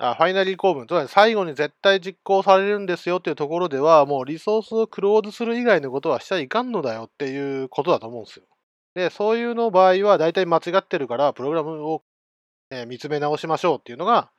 [0.00, 8.44] あファイナリー構文、つまり最後に絶対実行されるんですよっていうところでは、もうリソースをクローズする以外のことはしちゃいかんのだよっていうことだと思うんですよ。
[8.94, 12.04] で、そういうの場合は大体間違ってるから、プログラムを、
[12.70, 14.30] え見つめ直しましょうっていうのが、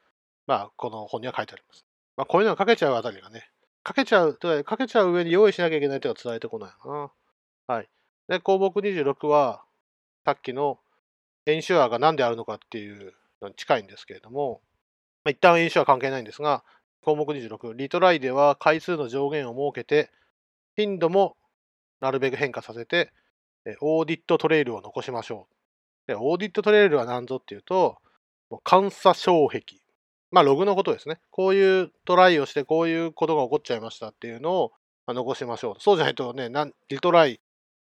[0.48, 1.86] まあ、この本には書いてあります。
[2.16, 3.50] まあ、こういうのが書けちゃうあたりがね、
[3.86, 7.12] 書けちゃう、書けちゃう上に用意しなきゃいけないっていうのは伝えてこないな。
[7.68, 7.90] はい。
[8.28, 9.64] で、項目26は、
[10.26, 10.80] さっきの
[11.46, 14.62] エンシュアが何であるのかっていうのに近いんですけれども、
[15.30, 16.64] ま、一旦演習は関係ないんですが、
[17.02, 20.12] 項目26、リトライでは回数の上限を設けて、
[20.76, 21.38] 頻度も
[22.02, 23.12] なるべく変化させて、
[23.82, 25.54] audit trail を残しましょう。
[26.08, 27.98] で audit trail は何ぞっていうと、
[28.70, 29.64] 監査証跡。
[30.32, 31.20] まあ、ログのことですね。
[31.30, 34.72] こういうトライをして、こういうことが起こっちゃいましたっていうのを
[35.08, 35.76] 残しましょう。
[35.80, 36.50] そうじゃないとね、
[36.88, 37.40] リトライ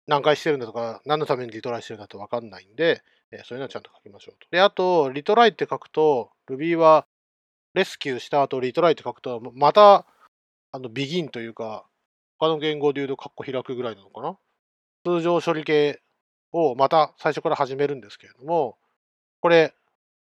[0.08, 3.02] 何回してるんだとか、何のためにリトライしてるんだと分かんないんで、
[3.46, 4.48] そういうのはちゃんと書きましょうと。
[4.52, 7.08] で、あと、 retry って書くと、Ruby は
[7.74, 10.06] レスキューした後 retry って書くと、また、
[10.72, 11.86] あの、 begin というか、
[12.38, 14.38] 他の言語で言うとカッコ開くぐらいなのかな？
[15.06, 16.02] 通常処理系
[16.52, 18.78] をまた最初から始めるんですけれども、
[19.42, 19.74] これ、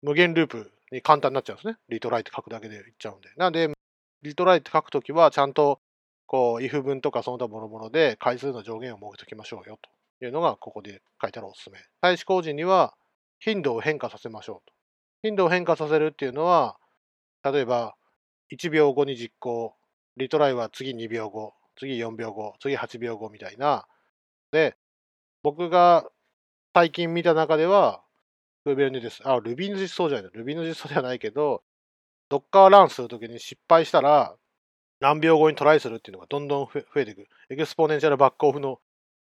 [0.02, 1.76] 無限ループに簡単になっちゃうんですね。
[1.88, 3.30] リトライって書くだけでいっちゃうんで。
[3.36, 3.70] なんで、
[4.22, 5.80] リトライって書くときは、ちゃんと、
[6.26, 9.78] こう、if 文とかその他もろもろで回数の上限を設けておきましょうよ
[10.18, 11.78] というのが、ここで書いてあるおすすめ。
[12.00, 12.94] 再試行時には、
[13.38, 14.74] 頻度を変化させましょうと。
[15.22, 16.76] 頻度を変化させるっていうのは、
[17.44, 17.94] 例えば、
[18.52, 19.74] 1秒後に実行、
[20.16, 23.86] リトライは次2秒後、次4秒後、次8秒後みたいな。
[24.52, 24.76] で、
[25.42, 26.08] 僕が
[26.74, 28.02] 最近見た中では、
[28.66, 29.22] Kubernetes です。
[29.24, 31.62] あ、Ruby の実装じゃない Ruby の実装ではないけど、
[32.30, 34.36] Docker ランするときに失敗したら、
[35.00, 37.26] 何秒後にトライするっていうのがどんどん増えていく。
[37.48, 38.78] exponential backoff の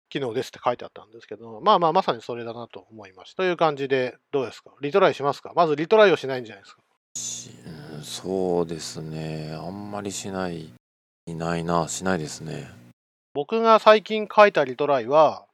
[0.09, 3.37] 機能ですって書いてあったんですけど、まあまあまさにそれだなと思いました。
[3.37, 4.71] という感じで、どうですか？
[4.81, 5.53] リトライしますか？
[5.55, 6.81] まずリトライをしないんじゃないですか
[8.03, 9.53] そうですね。
[9.53, 10.73] あんまりしない、
[11.25, 12.69] いないな、しないですね。
[13.33, 15.45] 僕が最近書いたリトライは、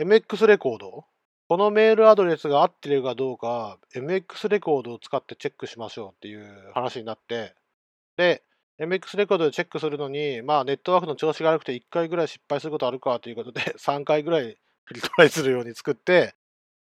[0.00, 1.04] MX レコード。
[1.48, 7.54] このメールアドレスが合ってるかどうか、MX レコードを使ってチェックしましょうっていう話になって、
[8.16, 8.42] で、
[8.80, 14.56] MX レコードでチェックするのに、まあネットワークの調子が悪くて1回ぐらい失敗することあるかということで、3回ぐらい
[14.92, 16.34] リトライするように作って、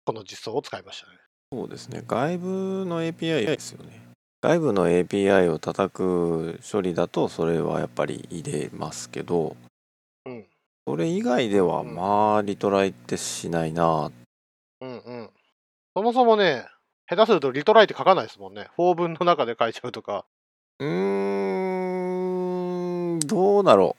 [0.05, 1.24] この実装を使いましたね。
[1.55, 2.03] そうですね。
[2.05, 4.03] 外部の API ですよね。
[4.43, 9.57] 外部の API を叩く処理だとそれはやっぱり入れますけど、
[10.27, 10.45] うん、
[10.87, 14.11] それ以外ではまあリトライってしないな。
[14.81, 15.31] うんうん。
[15.95, 16.67] そもそもね
[17.09, 18.67] 下手するとリトライって書かないですもんね。
[18.77, 20.25] 法文の中で書いちゃうとか。
[20.81, 20.89] うー
[23.15, 23.95] んどうだろ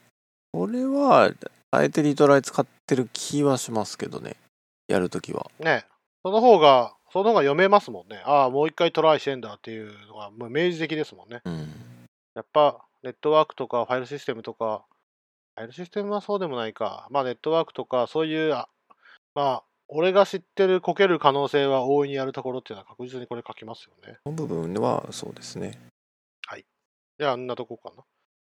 [0.52, 0.58] う。
[0.58, 1.32] これは
[1.70, 4.36] あえてリトライ使ってる気はしますけどね。
[4.88, 5.50] やるときは。
[5.58, 5.86] ね。
[6.22, 8.20] その方がその方が読めますもんね。
[8.26, 11.40] ああ、もう一回トライしてんだっていうのが、もう明示的ですもんね。
[11.46, 11.66] うん、
[12.34, 14.84] やっぱ、ネットワークとかファイルシステムとか、
[15.54, 17.08] ファイルシステムはそうでもないか。
[17.10, 18.68] まあ、ネットワークとか、そういう、あ
[19.34, 24.18] まあ、俺が知ってるこける可能性は大いにあるところっていうのは確実にこれ書きますよね。
[24.24, 25.78] この部分ではそうですね。
[26.46, 26.66] はい。
[27.18, 28.04] じゃあ、あんなとこかな。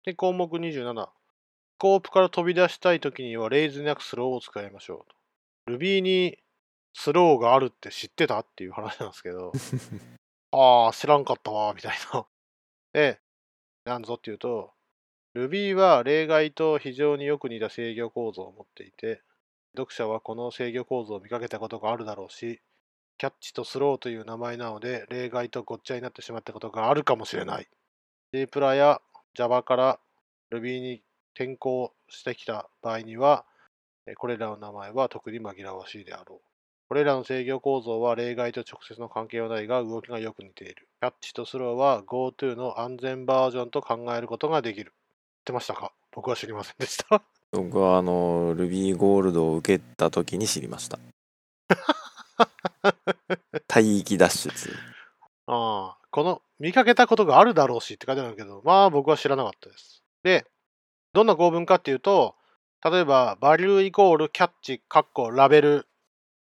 [0.05, 1.07] で、項目27。
[1.07, 1.09] ス
[1.79, 5.07] コープから飛び出したいときには、レイズなくスローを使いましょ
[5.67, 5.73] うと。
[5.73, 6.37] Ruby に
[6.93, 9.53] スローがあるって知ってたっていう話なんですけど、
[10.53, 12.27] ああ、知らんかったわ、みたいな。
[12.93, 13.21] で、
[13.85, 14.73] なんぞっていうと、
[15.35, 19.23] Ruby は例外と非常によく似た制御構造を持っていて、
[19.77, 22.61] 読者はこの制御構造を見かけたことがあるだろうし、
[23.17, 27.69] キャッチとスローという名前なので、例外とごっちゃになってしまったことがあるかもしれない。
[28.35, 29.01] C プラや
[29.35, 30.01] Java から
[30.51, 31.03] Ruby に
[31.35, 33.45] 転校してきた場合には、
[34.17, 36.50] これらの名前は特に紛らわしいであろう。
[36.91, 40.89] これらの制御構造は例外と直接の関係はないが動きがよく似ている。
[41.01, 44.91] キャッチとスローは GoTo の安全バージョンと考えることができる。
[44.91, 44.95] 知っ
[45.45, 45.93] てましたか？
[46.11, 47.23] 僕は知りませんでした。
[47.53, 50.99] 僕はあの Ruby ゴールドを受けた時に知りました
[53.77, 54.71] 帯域脱出
[55.47, 60.03] ああ、この見かけたことがあるだろうしって書いてあるけど、まあ僕は知らなかったです。
[60.25, 60.45] で、
[61.13, 62.35] どんな構文かっていうと、
[62.85, 65.87] 例えば、 value イコール catch、カッコ、ラベル、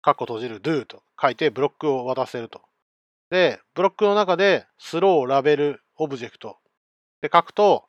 [0.03, 2.61] カッコ閉じる、do と書いてブロックを渡せると。
[3.31, 6.57] で、ブロックの中で、 throw、ラベル、オブジェクト
[7.21, 7.85] で書くと、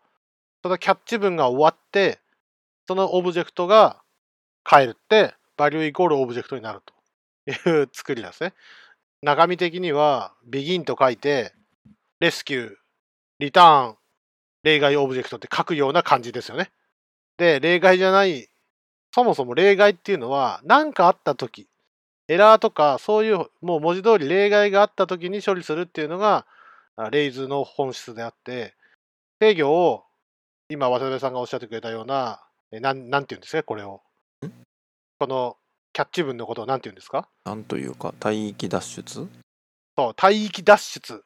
[0.63, 2.21] その catch 文が終わって、
[2.87, 4.01] そのオブジェクトが
[4.63, 8.55] 返るって、 value イコールオブジェクトになるという作りなんですね。
[9.21, 11.53] 中身的には、begin と書いて、
[12.21, 12.77] rescue、
[13.41, 13.97] return、
[14.63, 16.71] 例外オブジェクトって書くような感じですよね。
[17.37, 18.49] で、例外じゃない、
[19.13, 21.69] そもそも例外っていうのは、何かあったとき、
[22.29, 26.47] エラーとか、そういう、もう文字通り例外があったときに処理するっていうのが、
[26.97, 28.75] あレイズの本質であって、
[29.41, 30.05] 制御を、
[30.71, 34.01] 今、渡辺さんがおっしゃってくれたような、えなんなんていうんですか、これを。
[35.19, 35.57] この
[35.93, 37.29] キャッチ文のことをなんていうんですか？
[37.45, 39.29] なんというか帯域脱出？
[39.97, 41.25] そう、帯域脱出。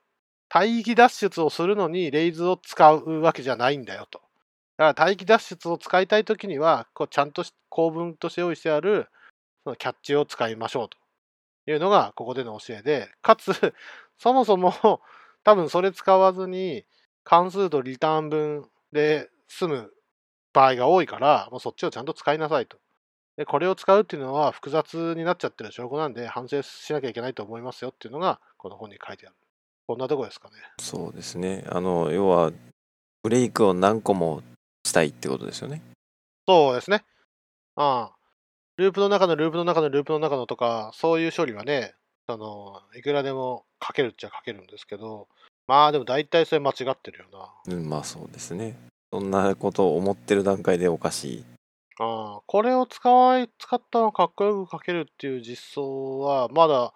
[0.54, 4.20] 帯域脱出をするのにレイズを使うわけじゃないんだよと。
[4.76, 9.08] だから帯域脱出を使いたいときには、こうちゃんとし構文として用意してある
[9.64, 10.96] そのキャッチを使いましょうと
[11.70, 13.52] いうのがここでの教えで、かつ、
[14.18, 14.72] そもそも
[15.44, 16.84] 多分それ使わずに
[17.24, 19.92] 関数とリターン分で済む
[20.52, 22.78] 場合が多いから、もうそっちをちゃんと使いなさいと。
[23.36, 29.36] で、これを使うっていうのは複雑になっちゃってる証拠なんで、反省しなきゃいけないと思いますよっていうのが、この本に書いてある。
[29.86, 30.56] こんなとこですかね。
[30.80, 32.52] そうですねあの要は
[33.22, 34.42] ブレイクを何個も
[34.84, 35.80] したいってことですよね
[36.46, 37.04] そうですね。
[37.74, 38.17] ああ。
[38.78, 41.94] ループの中のループの中のループの中のとか、そういう処理はね、
[42.28, 45.26] あの、いくらでも書けるっちゃ書けるんですけど、
[45.66, 47.24] まあでも大体それ間違ってるよ
[47.66, 47.74] な。
[47.74, 48.78] うんまあそうですね
[49.12, 51.44] そんなことを思ってる段階でおかしい
[51.98, 56.94] ああ、これを使わい、使ったのかっこよく書けるっていう実装は、まだ、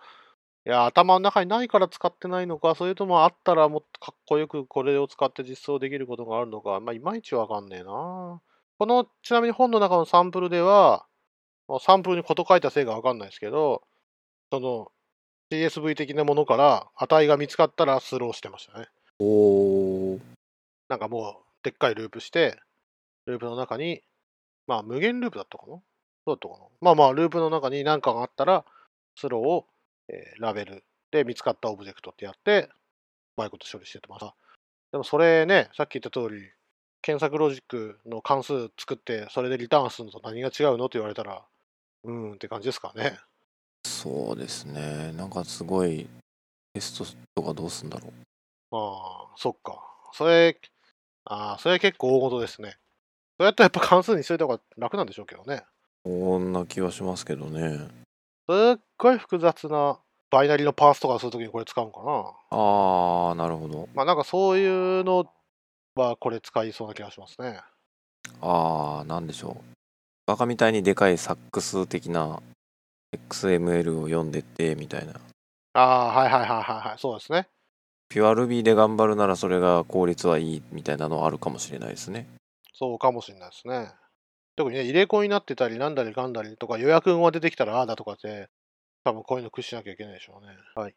[0.64, 8.40] いや、頭の中にないから使ってないのか、それともあったらもっとかっこよくこれを使って実装できることがあるのか、まあ、いまいちわかんねえな。
[8.78, 11.04] この、ちなみに本の中のサンプルでは、
[11.72, 13.82] まあサンプルにこと書いたせいがわかんないですけど、
[14.52, 14.92] その、
[15.50, 18.88] CSV 的なものから値が見つかったら throw してましたね。
[19.18, 20.20] おー
[20.90, 22.58] なんかもう、でっかいループして、
[23.24, 24.02] ループの中に、
[24.66, 25.72] まあ、無限ループだったかな？
[25.72, 25.80] ど
[26.26, 26.60] うだったかな？
[26.82, 28.66] まあまあ、ループの中に何かがあったら、
[29.16, 29.66] throw を、
[30.08, 32.70] えーラベルで見つかったオブジェクトってやって、う
[33.38, 34.34] まいこと処理してました。
[34.92, 36.50] でもそれね、さっき言った通り、
[37.00, 41.42] 検索ロジックの関数作って、それでリターンするのと何が違うのって言われたら、
[42.04, 43.18] うーんって感じですかね。
[43.84, 46.08] そうですねなんかすごい
[46.74, 48.12] テストとかどうすんだろう
[48.76, 49.80] ああ、そっか。
[50.12, 50.58] それ、
[51.24, 52.78] ああ、それ結構大事ですね。
[53.38, 55.64] そうやったらやっぱ関数にしといた方が楽なんでしょうけどね。
[56.04, 57.78] そんな気はしますけどね
[58.48, 60.00] すっごい複雑な
[60.30, 62.32] バイナリのパースとかするときにこれ使うんかな。
[62.50, 65.26] ああなるほどまあなんかそういうの
[65.94, 67.60] はこれ使いそうな気がしますね。
[68.40, 69.81] ああなんでしょう
[70.32, 72.40] バカみたいにでかいサックス的な
[73.12, 75.12] XML を読んでってみたいな
[75.74, 76.98] ああ、はいはいはいはいはい。
[76.98, 77.48] そうですね。
[78.08, 82.26] ピュア Ruby で頑張るならそれが効率はいいみたいなのはあるかもしれないですね
[82.72, 83.92] そうかもしれないですね。
[84.56, 88.48] 特にね、入れ子になってたり、なんだりかんだりとか、予約運が出てきたらああだとかって、
[89.04, 90.54] 多分こういうの駆使しなきゃいけないでしょうね。
[90.74, 90.94] はい。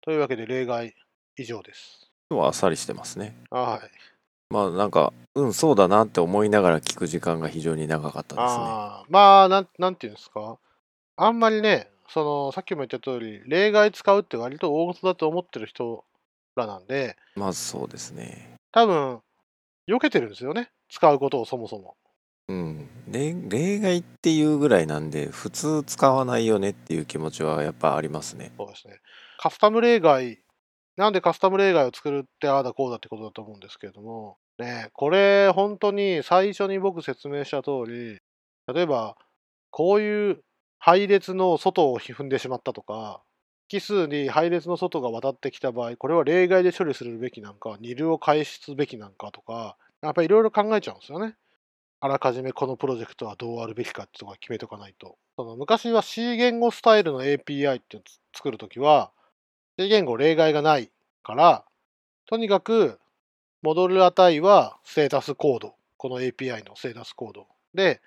[0.00, 0.92] というわけで、例外
[1.36, 2.10] 以上です。
[2.30, 4.21] 今日はあっさりしてますねはい。
[4.52, 10.58] まあなんかうんそうだなって思いながら聞く時間が非常に長かったですねああ、まあ、なん、なんていうんですか。
[11.16, 16.04] あんまりね、その、さっきも言った通り、例外使うって割と大事だと思ってる人
[16.54, 19.20] らなんで、まずそうですね多分、
[19.88, 20.70] 避けてるんですよね。
[20.90, 21.96] 使うことをそもそも。
[22.48, 29.00] うん例例外っていうぐらいなんで普通使わないよねっていう気持ちはやっぱありますねそうですね。
[29.38, 30.38] カスタム例外、
[30.96, 38.20] なんでカスタム例外を作るってああだこうだってことだと思うんですけれども、ね、これ本当に最初に僕説明した通り、
[38.72, 39.16] 例えば、
[39.70, 40.44] こういう
[40.78, 43.22] 配列の外を踏んでしまったとか、
[43.68, 51.36] 奇数に配列の外が渡ってきた場合、これは例外で処理するべきなんか、ニルを返すべきなんかとか、やっぱりいろいろ考えちゃうんですよね。
[52.00, 55.16] あらかじめこのプロジェクトはどうあるべきかってとこ決めとかないと。
[55.36, 58.02] その昔は C 言語スタイルの API って
[58.34, 59.12] 作るときは、
[59.78, 60.90] C 言語例外がない
[61.22, 61.64] から、
[62.26, 62.98] とにかく
[63.62, 65.74] 戻る値はステータスコード。
[65.96, 67.46] この API のステータスコード。
[67.74, 68.00] で、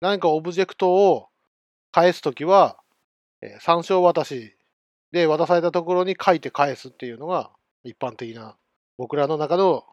[0.00, 1.28] 何かオブジェクトを
[1.92, 2.78] 返すときは、
[3.42, 4.56] えー参照渡し
[5.12, 7.50] で渡されたところに書いて返すっていうのが
[7.84, 8.56] 一般的な、
[8.96, 9.84] 僕らの中の、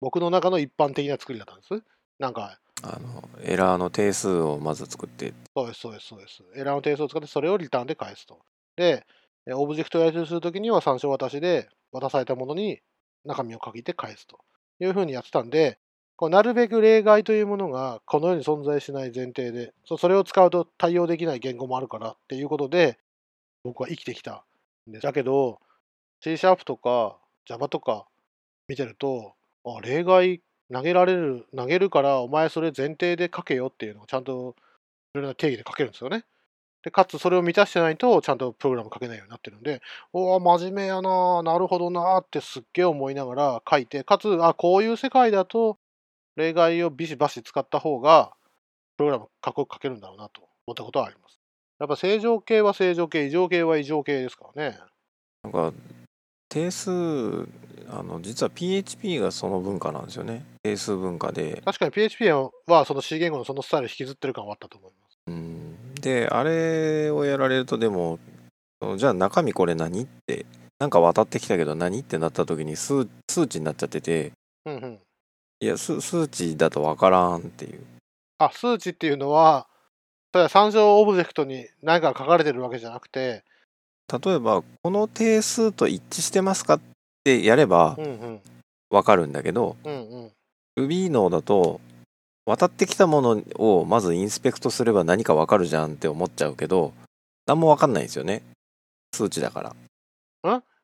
[0.00, 1.84] 僕の中の一般的な作りだったんです。
[2.18, 6.42] なんか、あのエラーの定数をまず作ってそうです、そうです、そうです。
[6.56, 8.40] エラーの定数を使ってそれをリターンで返すと。
[8.76, 12.80] で、えーオブジェクトをやり取りするときには参照渡しで渡されたものに
[13.24, 14.38] 中身を書いて返すと
[14.80, 15.78] いうふうにやってたんで、
[16.16, 22.98] こうなるべく例外というものがこの世に存在しない前提で、そそれを使うと対応できない言語もあるからっていうことで、
[23.64, 24.44] 僕は生きてきた
[24.88, 25.02] んです。
[25.02, 25.60] だけど、
[26.22, 28.06] C シャープとか Java とか
[28.68, 29.32] 見てると、
[29.64, 34.54] あ例外投げられる、投げるからお前それ前提で書けよっていうのをちゃんと
[35.14, 36.24] いろいろな定義で書けるんですよね。
[36.82, 45.78] で、かつそれを満たしてないとちゃんとプログラム書けないようになってるんで、おお、真面目やな、なるほどなってすっげえ思いながら書いて、かつ、あ、こういう世界だと
[46.36, 48.32] 例外をビシバシ使った方が、
[48.96, 51.38] プログラムかっこよく書けるんだろうなと思ったことはあります。
[51.78, 54.78] やっぱ正常形は正常形、異常形は異常形ですからね。
[55.42, 55.72] なんか
[56.50, 56.90] 定数
[57.88, 62.28] あの実は PHP がその文化なんですよね定数文化で確かに PHP
[62.66, 65.18] はその C 言語のそのスタイルを引きずってる感はあったと思います。
[65.28, 65.69] うん
[66.00, 68.18] であれをやられるとでも
[68.96, 70.46] じゃあ中身これ何って
[70.78, 74.32] なんか渡ってきたけど何ってなった時に数数値になっちゃってて
[74.64, 74.98] うんうん。
[75.60, 77.84] いや数数値だとわからんっていう
[78.40, 79.66] あ、数値っていうのは、
[80.32, 83.44] それは参照オブジェクトに何か書かれてるわけじゃなくて、
[84.24, 86.80] 例えばこの定数と一致してますかっ
[87.22, 88.40] てやればうんうん。
[88.88, 90.32] わかるんだけどうんうん。
[90.78, 91.80] Ruby のだと
[92.46, 96.92] 渡ってきたものをまずインスペクトすれば何かわかるじゃんって思っちゃうけど
[97.46, 98.42] 何もわかんないんですよね
[99.14, 99.74] 数値だから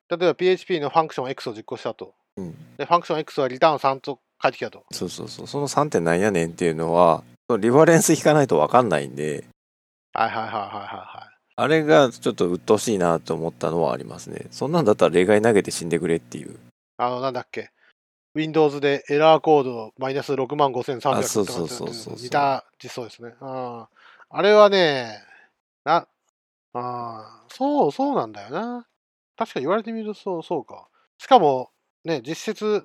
[0.08, 2.14] 例えば PHP のファンクション X を実行したと。
[2.36, 4.84] うんで、ファンクション X はリターン3と返ってきたと。
[4.92, 7.24] そうそうそうその3点なんやねんっていうのは
[7.58, 9.44] リファレンス引かないとわかんないんで
[10.12, 11.36] はいはいはいはいはいはい。
[11.56, 16.56] あれがちょっと鬱陶しいなと思ったのはありますねそんなんだったら例外投げて死んでくれっていう
[16.98, 17.70] あの、なんだっけ？
[18.36, 23.34] Windows でエラーコードマイナス6万5300あそうそうそうそう似た実装ですね。
[23.40, 23.88] あ
[24.28, 25.22] あれはね、
[25.84, 26.06] な、
[26.74, 28.86] あーそう、そうなんだよな。
[29.38, 30.86] 確かに言われてみるとそう、そうか。
[31.18, 31.70] しかも、
[32.04, 32.84] ね、実質、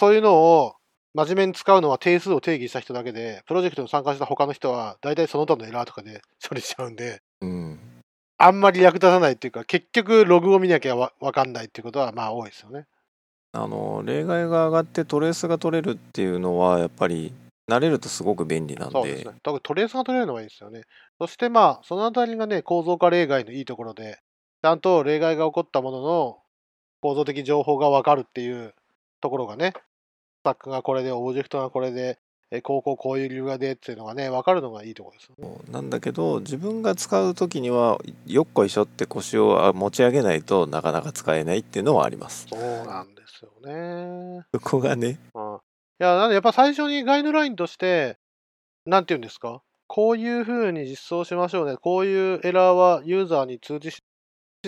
[0.00, 0.74] そういうのを
[1.14, 7.78] 真面目に使うのは定数を定義した人だけで、プロジェクトに参加した他の人は、大体その他のエラーとかで処理しちゃうんで、うん
[8.38, 12.86] あんまり役立たないっていうか、結局ログを見なきゃわわかんないっていうことは、まあ多いですよね。
[13.52, 17.34] あの例外が上がってトレースが取れるっていうのはやっぱり
[17.68, 19.34] 慣れるとすごく便利なんでそうですね。
[19.42, 20.82] 特にトレースが取れるのがいいですよね。
[21.18, 24.18] そしてまあ、そのあたりがね、構造化例外のいいところで、
[24.62, 26.38] ちゃんと例外が起こったものの
[27.00, 28.74] 構造的情報が分かるっていう
[29.20, 29.72] ところがね、
[30.40, 32.18] スタックがこれで、オブジェクトがこれで、
[32.54, 35.72] えこうこうこういう理由がでっていうのがね、わかるのがいいところです。
[35.72, 44.44] なんだけど自分が使う時にはよっこいしょって腰をあ持ち上げないとなかなか使えないっていうのはありますそうなんですよね。
[44.52, 45.58] そこがねうん、い
[45.98, 48.18] や、なんでやっぱ最初にガイドラインとして、
[48.84, 54.02] なんていうんですか、こういうふうに実装しましょうね、こういうエラーはユーザーに通知し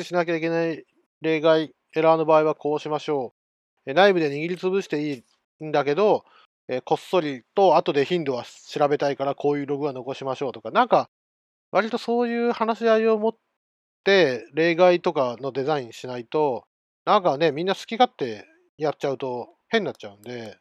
[0.03, 0.87] しなきゃいけない
[1.20, 3.35] 例外、エラーの場合はこうしましょ
[3.87, 3.91] う。
[3.91, 5.22] え内部で握りつぶしてい
[5.61, 6.24] いんだけど、
[6.68, 11.10] えこっそりと後で頻度は調べたいからこういうログは残しましょうとか、なんか、
[11.72, 13.36] 割とそういう話し合いを持っ
[14.04, 16.64] て、例外とかのデザインしないと、
[17.04, 18.46] なんかね、みんな好き勝手
[18.78, 20.58] やっちゃうと変になっちゃうんで、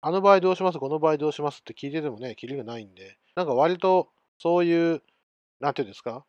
[0.00, 5.02] あの場合どうしますこの場合どうしますって聞いててもね、キリがないんで、なんか割とそういう、
[5.60, 6.24] なんていうんですか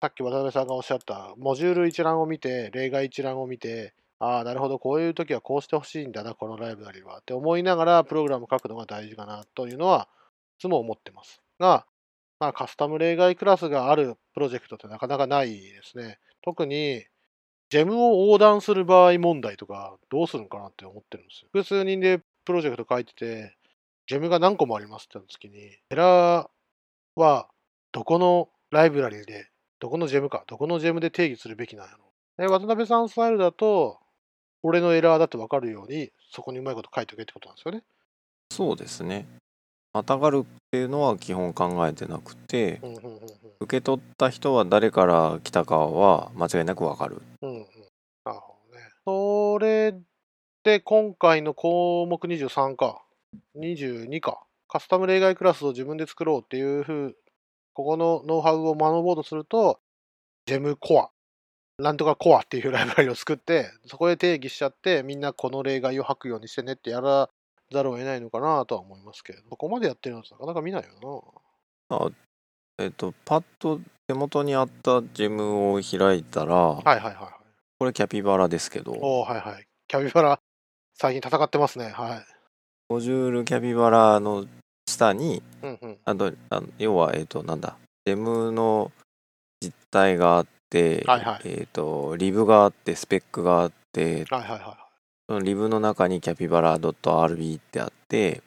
[0.00, 3.94] さっき渡辺さんがおっしゃった、モジュール一覧を見て、例外一覧を見て、
[4.24, 7.18] ああ、なるほど、こういう時はこうしてほしいんだな、このライブラリは。
[7.18, 10.08] って思いながら、プログラム書くのが大事かな、というのは、
[10.58, 11.42] いつも思ってます。
[11.58, 11.86] が、
[12.38, 16.20] まあ、カスタム例外クラスがあるプロジェクトってなかなかないですね。
[16.44, 17.04] 特に、
[17.68, 21.48] ジェムを横断する場合問題とか、どうするのかなって思ってるんですよ。
[21.52, 23.56] 複数人でプロジェクト書いてて、
[24.06, 25.58] ジェムが何個もありますってなった時に、
[25.90, 27.48] エラーは
[27.90, 29.48] どこのライブラリで、
[29.80, 32.04] どこのジェムか、どこのジェムで定義するべきなんやろ。
[32.48, 33.98] 渡辺さんスタイルだと、
[34.62, 37.82] 俺のエラーだって分かるように、そこにうまいこと書いておけってことなんですよね。
[38.52, 39.26] そうですね
[39.94, 43.20] またがるっていうのは基本考えてなくてうんうんうん
[43.60, 47.50] 受け取った人は誰から来たかは間違いなくわかるうん。
[47.50, 47.64] うんうん。
[48.24, 48.84] なるほどね。
[49.06, 49.94] それ
[50.64, 53.02] で、今回の項目23か、
[53.56, 57.16] 22か、カスタム例外クラスを自分で作ろうっていうふう、
[57.72, 59.80] ここのノウハウを学ぼうとすると、
[60.46, 61.10] ジェムコア、
[61.78, 67.30] なんとかコアっていうライブラリを作って、そこで定義しちゃって、みんなこの例外を吐くようにしてねってやら
[67.72, 71.34] ざるを得ないのかなとは思いますけれど、そこまでやってるのってなかなか見ないよ
[71.88, 72.08] あ
[72.78, 77.42] えっとパッと手元にあったジェムを開いたら、はいはいはいはい。
[77.78, 79.66] これキャピバラですけど、おおはいはい。
[79.88, 80.40] キャピバラ、
[80.94, 81.90] 最近戦ってますね。
[81.90, 82.24] はい。
[82.88, 84.46] モジュールキャピバラの
[84.88, 85.98] 下に、うんうん。
[86.04, 88.90] あとあの要は、えっ、と、なんだ、ジェムの
[89.60, 94.78] 実体があって、はいはいえっ、と、リブがあって、スペックがあって、はいはいは
[95.28, 98.42] そのリブの中にキャピバラ .rb ってあって、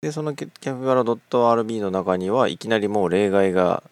[0.00, 3.82] で、そのキャピバラ .rb の中にはいきなりもう例外が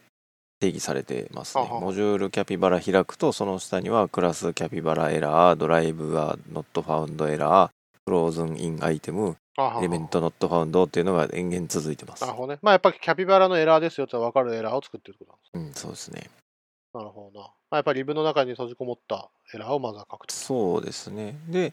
[0.60, 7.70] 定義されてますねモジュールキャピバラ開くと、その下にはクラスキャピバラエラー、ドライブが not found エラー、
[8.06, 12.28] フローズンインアイテム、エレメント not found っていうのが延々続いてますな。
[12.28, 12.58] るほどね。
[12.62, 15.82] まあやっぱりキャピバラのエラーですよって分かるエラーを作ってるってことなんです。
[15.84, 16.30] うん、そうですね。
[16.94, 17.46] なるほどな。
[17.46, 20.34] まあ、やっぱりリブの中に閉じこもったエラーをまずは書くと。
[20.34, 21.36] そうですね。
[21.48, 21.72] で、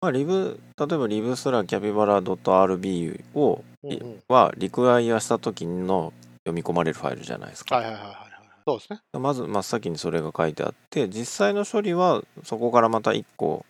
[0.00, 6.12] まあ、リブ、例えばリブすらキャピバラ .rb を、うんうんはリクワイアした時の
[6.44, 7.76] 読み込まれるファイルじゃないですか。
[7.76, 8.32] はいはいはいはいはい。
[8.66, 9.00] そうですね。
[9.18, 13.66] まず真っ先にそれが書いてあって実際の処理はそこからまた1個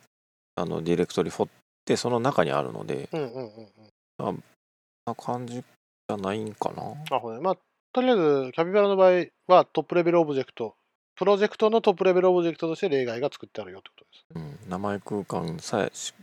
[0.55, 1.49] あのディレクトリ掘っ
[1.85, 4.45] てその中にあるのでうんうんうんうん
[5.07, 7.43] な感じじゃないんかななるほどね。
[7.43, 7.57] まあ、
[7.93, 10.77] とりあえず、 Capybara の場合はトップレベルオブジェクト、
[11.15, 14.59] プロジェクトのトップレベルオブジェクトとして例外が作ってあるよってことですね。
[14.63, 16.15] うん、名前空間さえし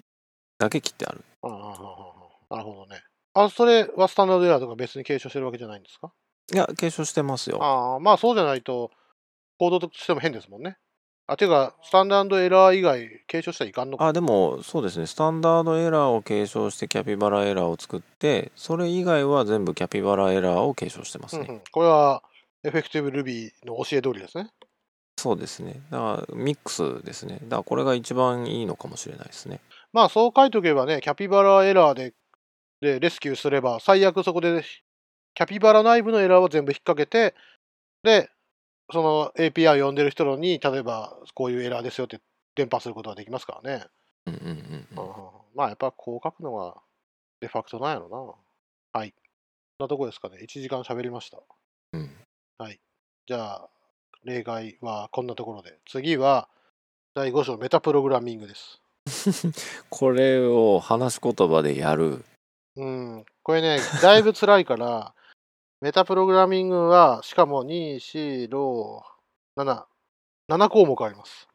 [0.57, 1.47] だけ切ってあるあ
[2.49, 3.01] あなるほどね。
[3.33, 6.11] あ、それは StandardError とか別に継承してるわけじゃないんですか？
[6.51, 8.89] いや継承してますよああ、まあそうじゃないと、
[9.59, 10.77] コードとしても変ですもんね。
[11.27, 14.07] あ、ていうか、スタンダードエラー以外継承したらいかんのか。
[14.07, 22.23] あでもそうですねスタンダードエラーを継承してキャピバラエラーを作ってそれ以外は全部キャピバラエラーを継承してますね、うんうん、これは、
[22.63, 24.49] エフェクティブ Ruby の教え通りですね。
[25.19, 29.59] そうですねだからミックスですねだからこれが一番いいのかもしれないですね
[29.91, 32.13] まあそう書いておけばね、キャピバラエラーで
[32.81, 34.63] でレスキューすれば、最悪そこで
[35.33, 37.35] キャピバラ内部のエラーを全部引っ掛けて、
[38.03, 38.29] で、
[38.91, 42.21] その API を呼んでる人に、例えばこういうエラーですよって
[42.55, 43.85] 伝播することができますからね。
[44.27, 46.75] うんうんうんうんまあやっぱこう書くのが
[47.41, 48.07] デファクトなんやろ
[48.93, 48.99] な。
[48.99, 49.11] はい。
[49.11, 49.17] こ
[49.83, 50.37] んなとこですかね。
[50.41, 51.39] 1時間喋りました。
[51.93, 52.09] うん
[53.27, 53.69] じゃあ、
[54.23, 55.77] 例外はこんなところで。
[55.87, 56.47] 次は、
[57.15, 58.81] 第5章メタプログラミングです。
[59.89, 62.23] これを話し言葉でやる
[62.75, 63.25] うん。
[63.43, 65.13] これね、だいぶ辛いから、
[65.81, 69.01] メタプログラミングは、しかも2、4、6、
[69.57, 69.85] 7、
[70.49, 71.47] 7項目あります。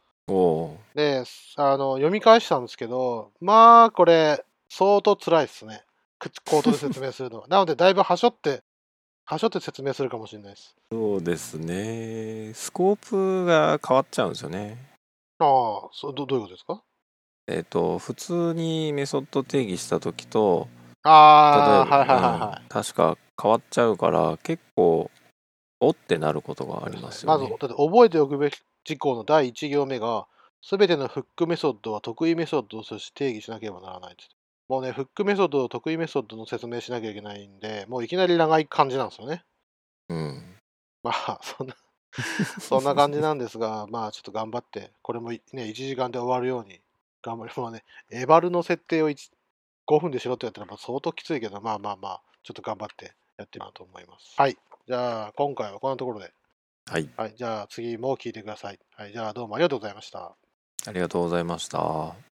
[0.94, 1.24] で、
[1.56, 5.84] あの、読み返したんですけど、まあ、これ、相当辛いですね。
[6.18, 7.48] 口口頭で説明するのは。
[7.48, 8.62] なので、だいぶはしょって、
[9.26, 10.76] はしょって説明するかもしれないです。
[10.92, 12.52] そうですね。
[12.54, 14.76] スコープが変わっちゃうんですよね。
[15.38, 16.82] ああ、そうどどういうことですか？
[17.46, 20.68] えっ、と普通にメソッド定義した時と
[21.02, 22.62] ああ、はいはいはいはい。
[22.62, 25.10] うん確か変わっちゃうから結構
[25.80, 30.26] おってなることがありますよまず、ねだって覚えておくべき事項の第1行目が、
[30.62, 34.24] すべてのフックメソッドは得意メソッドとして定義しなければならないって
[34.68, 39.44] もうね、フックメソッドと得意メソッドの説明しなきゃいけないんで、もういきなり長い感じなんですよね。
[40.08, 40.56] うん
[41.02, 41.76] まあ、 そんな、
[42.60, 46.80] そんな感じなんですが、まあ、ちょっと頑張って、これもね、1時間で終わるように
[47.22, 49.30] 頑張り、まあね、エバルの設定を1
[49.86, 54.34] 5分でしろってやったらまあ相当きついけど、まあまあまあ、ちょっと頑張ってやってみようと思います。
[54.36, 54.56] はい。
[54.86, 56.32] じゃあ、今回はこんなところで。
[56.86, 57.34] はいはい。
[57.36, 58.78] じゃあ、次も聞いてください。
[58.96, 59.12] はい。
[59.12, 60.36] じゃあ、どうもありがとうございました。
[60.86, 62.33] ありがとうございました